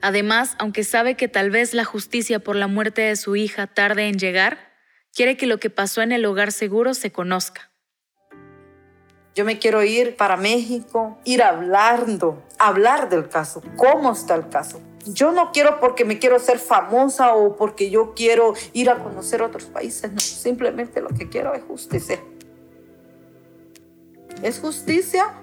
Además, 0.00 0.54
aunque 0.60 0.84
sabe 0.84 1.16
que 1.16 1.26
tal 1.26 1.50
vez 1.50 1.74
la 1.74 1.84
justicia 1.84 2.38
por 2.38 2.54
la 2.54 2.68
muerte 2.68 3.02
de 3.02 3.16
su 3.16 3.34
hija 3.34 3.66
tarde 3.66 4.06
en 4.06 4.20
llegar, 4.20 4.72
quiere 5.12 5.36
que 5.36 5.48
lo 5.48 5.58
que 5.58 5.68
pasó 5.68 6.00
en 6.00 6.12
el 6.12 6.24
hogar 6.26 6.52
seguro 6.52 6.94
se 6.94 7.10
conozca. 7.10 7.72
Yo 9.34 9.44
me 9.44 9.58
quiero 9.58 9.82
ir 9.82 10.14
para 10.14 10.36
México, 10.36 11.18
ir 11.24 11.42
hablando, 11.42 12.46
hablar 12.60 13.08
del 13.08 13.28
caso, 13.28 13.64
cómo 13.76 14.12
está 14.12 14.36
el 14.36 14.48
caso. 14.48 14.80
Yo 15.12 15.32
no 15.32 15.52
quiero 15.52 15.80
porque 15.80 16.04
me 16.04 16.18
quiero 16.18 16.38
ser 16.38 16.58
famosa 16.58 17.34
o 17.34 17.56
porque 17.56 17.90
yo 17.90 18.14
quiero 18.14 18.54
ir 18.72 18.90
a 18.90 19.02
conocer 19.02 19.42
otros 19.42 19.64
países, 19.64 20.12
no, 20.12 20.20
simplemente 20.20 21.00
lo 21.00 21.08
que 21.08 21.28
quiero 21.28 21.54
es 21.54 21.62
justicia. 21.62 22.20
Es 24.42 24.60
justicia 24.60 25.34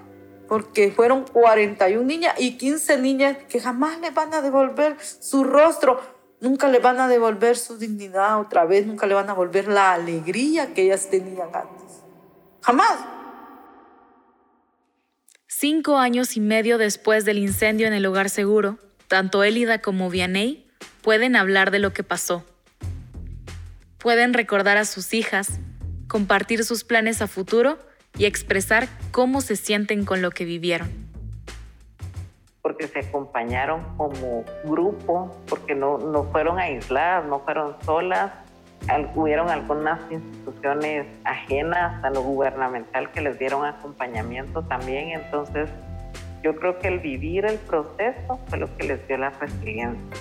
porque 0.48 0.90
fueron 0.90 1.24
41 1.24 2.02
niñas 2.04 2.34
y 2.38 2.56
15 2.56 2.98
niñas 2.98 3.36
que 3.48 3.60
jamás 3.60 4.00
le 4.00 4.10
van 4.10 4.32
a 4.32 4.40
devolver 4.40 4.96
su 5.00 5.44
rostro, 5.44 6.00
nunca 6.40 6.68
le 6.68 6.78
van 6.78 7.00
a 7.00 7.08
devolver 7.08 7.56
su 7.56 7.78
dignidad 7.78 8.40
otra 8.40 8.64
vez, 8.64 8.86
nunca 8.86 9.06
le 9.06 9.14
van 9.14 9.28
a 9.28 9.32
devolver 9.32 9.68
la 9.68 9.92
alegría 9.92 10.72
que 10.72 10.82
ellas 10.82 11.10
tenían 11.10 11.48
antes. 11.52 12.02
Jamás. 12.62 12.98
Cinco 15.46 15.96
años 15.96 16.36
y 16.36 16.40
medio 16.40 16.78
después 16.78 17.24
del 17.24 17.38
incendio 17.38 17.86
en 17.86 17.92
el 17.92 18.04
hogar 18.06 18.28
seguro, 18.28 18.78
tanto 19.08 19.44
Elida 19.44 19.80
como 19.80 20.10
Vianney 20.10 20.66
pueden 21.02 21.36
hablar 21.36 21.70
de 21.70 21.78
lo 21.78 21.92
que 21.92 22.02
pasó. 22.02 22.44
Pueden 23.98 24.34
recordar 24.34 24.76
a 24.76 24.84
sus 24.84 25.14
hijas, 25.14 25.60
compartir 26.08 26.64
sus 26.64 26.84
planes 26.84 27.22
a 27.22 27.26
futuro 27.26 27.78
y 28.18 28.24
expresar 28.24 28.88
cómo 29.10 29.40
se 29.40 29.56
sienten 29.56 30.04
con 30.04 30.22
lo 30.22 30.30
que 30.30 30.44
vivieron. 30.44 30.88
Porque 32.62 32.88
se 32.88 33.00
acompañaron 33.00 33.96
como 33.96 34.44
grupo, 34.64 35.36
porque 35.48 35.74
no, 35.74 35.98
no 35.98 36.24
fueron 36.24 36.58
aisladas, 36.58 37.26
no 37.26 37.40
fueron 37.40 37.76
solas. 37.84 38.32
hubieron 39.14 39.50
algunas 39.50 40.00
instituciones 40.10 41.06
ajenas 41.24 42.02
a 42.04 42.10
lo 42.10 42.22
gubernamental 42.22 43.12
que 43.12 43.20
les 43.20 43.38
dieron 43.38 43.64
acompañamiento 43.64 44.62
también. 44.62 45.10
Entonces, 45.10 45.70
yo 46.46 46.54
creo 46.54 46.78
que 46.78 46.86
el 46.86 47.00
vivir 47.00 47.44
el 47.44 47.58
proceso 47.58 48.38
fue 48.46 48.58
lo 48.58 48.68
que 48.76 48.86
les 48.86 49.08
dio 49.08 49.18
la 49.18 49.30
resiliencia. 49.30 50.16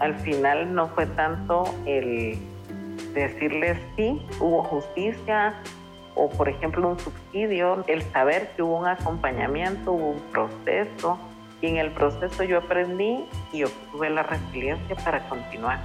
Al 0.00 0.18
final 0.18 0.74
no 0.74 0.88
fue 0.88 1.06
tanto 1.06 1.72
el 1.86 2.36
decirles 3.14 3.78
sí, 3.94 4.20
hubo 4.40 4.64
justicia, 4.64 5.54
o 6.16 6.28
por 6.30 6.48
ejemplo 6.48 6.88
un 6.88 6.98
subsidio, 6.98 7.84
el 7.86 8.02
saber 8.10 8.50
que 8.56 8.64
hubo 8.64 8.80
un 8.80 8.88
acompañamiento, 8.88 9.92
hubo 9.92 10.10
un 10.10 10.20
proceso 10.32 11.16
y 11.60 11.68
en 11.68 11.76
el 11.76 11.92
proceso 11.92 12.42
yo 12.42 12.58
aprendí 12.58 13.24
y 13.52 13.62
obtuve 13.62 14.10
la 14.10 14.24
resiliencia 14.24 14.96
para 14.96 15.28
continuar. 15.28 15.78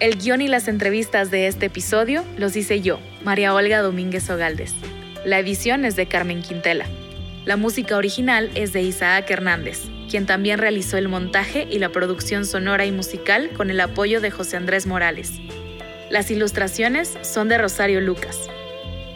El 0.00 0.16
guion 0.16 0.40
y 0.40 0.48
las 0.48 0.68
entrevistas 0.68 1.32
de 1.32 1.48
este 1.48 1.66
episodio 1.66 2.24
los 2.36 2.54
hice 2.54 2.80
yo, 2.80 3.00
María 3.28 3.54
Olga 3.54 3.82
Domínguez 3.82 4.30
Ogaldes. 4.30 4.74
La 5.26 5.38
edición 5.38 5.84
es 5.84 5.96
de 5.96 6.06
Carmen 6.06 6.40
Quintela. 6.40 6.86
La 7.44 7.58
música 7.58 7.98
original 7.98 8.50
es 8.54 8.72
de 8.72 8.80
Isaac 8.80 9.30
Hernández 9.30 9.90
quien 10.08 10.26
también 10.26 10.58
realizó 10.58 10.96
el 10.96 11.08
montaje 11.08 11.68
y 11.70 11.78
la 11.78 11.90
producción 11.90 12.44
sonora 12.46 12.86
y 12.86 12.92
musical 12.92 13.50
con 13.50 13.70
el 13.70 13.80
apoyo 13.80 14.20
de 14.20 14.30
José 14.30 14.56
Andrés 14.56 14.86
Morales. 14.86 15.32
Las 16.10 16.30
ilustraciones 16.30 17.16
son 17.22 17.48
de 17.48 17.58
Rosario 17.58 18.00
Lucas. 18.00 18.48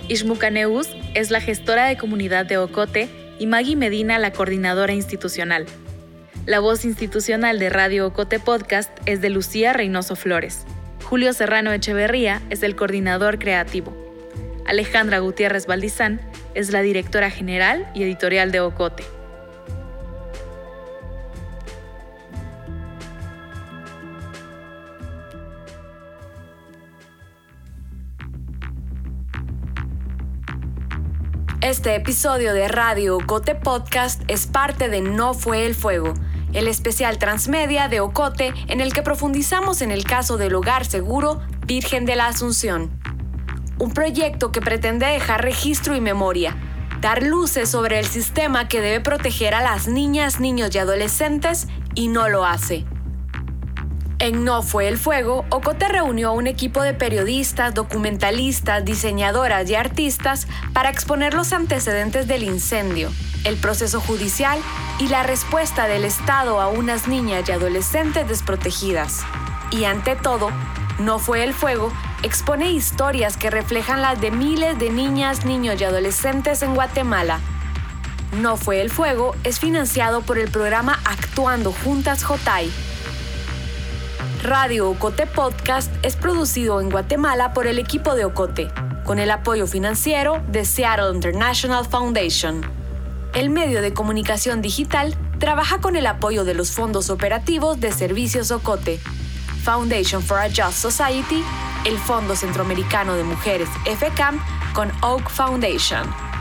Ishmuka 0.08 0.50
Neus 0.50 0.88
es 1.14 1.30
la 1.30 1.40
gestora 1.40 1.86
de 1.86 1.96
comunidad 1.96 2.44
de 2.44 2.58
Ocote 2.58 3.08
y 3.38 3.46
Maggie 3.46 3.76
Medina 3.76 4.18
la 4.18 4.32
coordinadora 4.32 4.92
institucional. 4.92 5.66
La 6.44 6.60
voz 6.60 6.84
institucional 6.84 7.58
de 7.58 7.70
Radio 7.70 8.06
Ocote 8.06 8.38
Podcast 8.38 8.90
es 9.06 9.20
de 9.20 9.30
Lucía 9.30 9.72
Reynoso 9.72 10.16
Flores. 10.16 10.66
Julio 11.04 11.32
Serrano 11.32 11.72
Echeverría 11.72 12.42
es 12.50 12.62
el 12.62 12.76
coordinador 12.76 13.38
creativo. 13.38 14.01
Alejandra 14.66 15.18
Gutiérrez 15.18 15.66
Valdizán 15.66 16.20
es 16.54 16.70
la 16.70 16.82
directora 16.82 17.30
general 17.30 17.90
y 17.94 18.02
editorial 18.02 18.52
de 18.52 18.60
Ocote. 18.60 19.04
Este 31.60 31.94
episodio 31.94 32.54
de 32.54 32.68
Radio 32.68 33.16
Ocote 33.16 33.54
Podcast 33.54 34.22
es 34.28 34.46
parte 34.46 34.88
de 34.88 35.00
No 35.00 35.32
fue 35.32 35.64
el 35.64 35.74
fuego, 35.74 36.12
el 36.52 36.68
especial 36.68 37.18
transmedia 37.18 37.88
de 37.88 38.00
Ocote 38.00 38.52
en 38.68 38.80
el 38.80 38.92
que 38.92 39.02
profundizamos 39.02 39.80
en 39.80 39.90
el 39.90 40.04
caso 40.04 40.36
del 40.36 40.54
hogar 40.54 40.84
seguro 40.84 41.40
Virgen 41.66 42.04
de 42.04 42.16
la 42.16 42.26
Asunción. 42.26 43.01
Un 43.82 43.90
proyecto 43.90 44.52
que 44.52 44.60
pretende 44.60 45.06
dejar 45.06 45.42
registro 45.42 45.96
y 45.96 46.00
memoria, 46.00 46.56
dar 47.00 47.20
luces 47.24 47.68
sobre 47.68 47.98
el 47.98 48.06
sistema 48.06 48.68
que 48.68 48.80
debe 48.80 49.00
proteger 49.00 49.56
a 49.56 49.60
las 49.60 49.88
niñas, 49.88 50.38
niños 50.38 50.72
y 50.72 50.78
adolescentes 50.78 51.66
y 51.96 52.06
no 52.06 52.28
lo 52.28 52.44
hace. 52.44 52.86
En 54.20 54.44
No 54.44 54.62
fue 54.62 54.86
el 54.86 54.98
fuego, 54.98 55.44
Ocote 55.50 55.88
reunió 55.88 56.28
a 56.28 56.32
un 56.32 56.46
equipo 56.46 56.80
de 56.80 56.94
periodistas, 56.94 57.74
documentalistas, 57.74 58.84
diseñadoras 58.84 59.68
y 59.68 59.74
artistas 59.74 60.46
para 60.72 60.88
exponer 60.88 61.34
los 61.34 61.52
antecedentes 61.52 62.28
del 62.28 62.44
incendio, 62.44 63.10
el 63.42 63.56
proceso 63.56 64.00
judicial 64.00 64.60
y 65.00 65.08
la 65.08 65.24
respuesta 65.24 65.88
del 65.88 66.04
Estado 66.04 66.60
a 66.60 66.68
unas 66.68 67.08
niñas 67.08 67.48
y 67.48 67.50
adolescentes 67.50 68.28
desprotegidas. 68.28 69.22
Y 69.72 69.86
ante 69.86 70.14
todo, 70.14 70.52
No 71.00 71.18
fue 71.18 71.42
el 71.42 71.52
fuego 71.52 71.90
expone 72.22 72.72
historias 72.72 73.36
que 73.36 73.50
reflejan 73.50 74.02
las 74.02 74.20
de 74.20 74.30
miles 74.30 74.78
de 74.78 74.90
niñas, 74.90 75.44
niños 75.44 75.80
y 75.80 75.84
adolescentes 75.84 76.62
en 76.62 76.74
Guatemala. 76.74 77.40
No 78.40 78.56
fue 78.56 78.80
el 78.80 78.90
fuego 78.90 79.34
es 79.44 79.60
financiado 79.60 80.22
por 80.22 80.38
el 80.38 80.50
programa 80.50 80.98
Actuando 81.04 81.72
Juntas 81.72 82.24
Jotay 82.24 82.72
Radio 84.42 84.90
Ocote 84.90 85.28
Podcast 85.28 85.92
es 86.02 86.16
producido 86.16 86.80
en 86.80 86.90
Guatemala 86.90 87.52
por 87.52 87.68
el 87.68 87.78
equipo 87.78 88.16
de 88.16 88.24
Ocote, 88.24 88.72
con 89.04 89.20
el 89.20 89.30
apoyo 89.30 89.68
financiero 89.68 90.42
de 90.48 90.64
Seattle 90.64 91.14
International 91.14 91.86
Foundation. 91.86 92.60
El 93.34 93.50
medio 93.50 93.80
de 93.82 93.94
comunicación 93.94 94.60
digital 94.60 95.14
trabaja 95.38 95.80
con 95.80 95.94
el 95.94 96.08
apoyo 96.08 96.44
de 96.44 96.54
los 96.54 96.72
fondos 96.72 97.08
operativos 97.08 97.78
de 97.78 97.92
Servicios 97.92 98.50
Ocote, 98.50 98.98
Foundation 99.62 100.20
for 100.20 100.38
a 100.38 100.48
Just 100.48 100.78
Society, 100.78 101.44
el 101.84 101.98
Fondo 101.98 102.36
Centroamericano 102.36 103.14
de 103.14 103.24
Mujeres 103.24 103.68
FCAM 103.84 104.40
con 104.72 104.90
Oak 105.02 105.30
Foundation. 105.30 106.31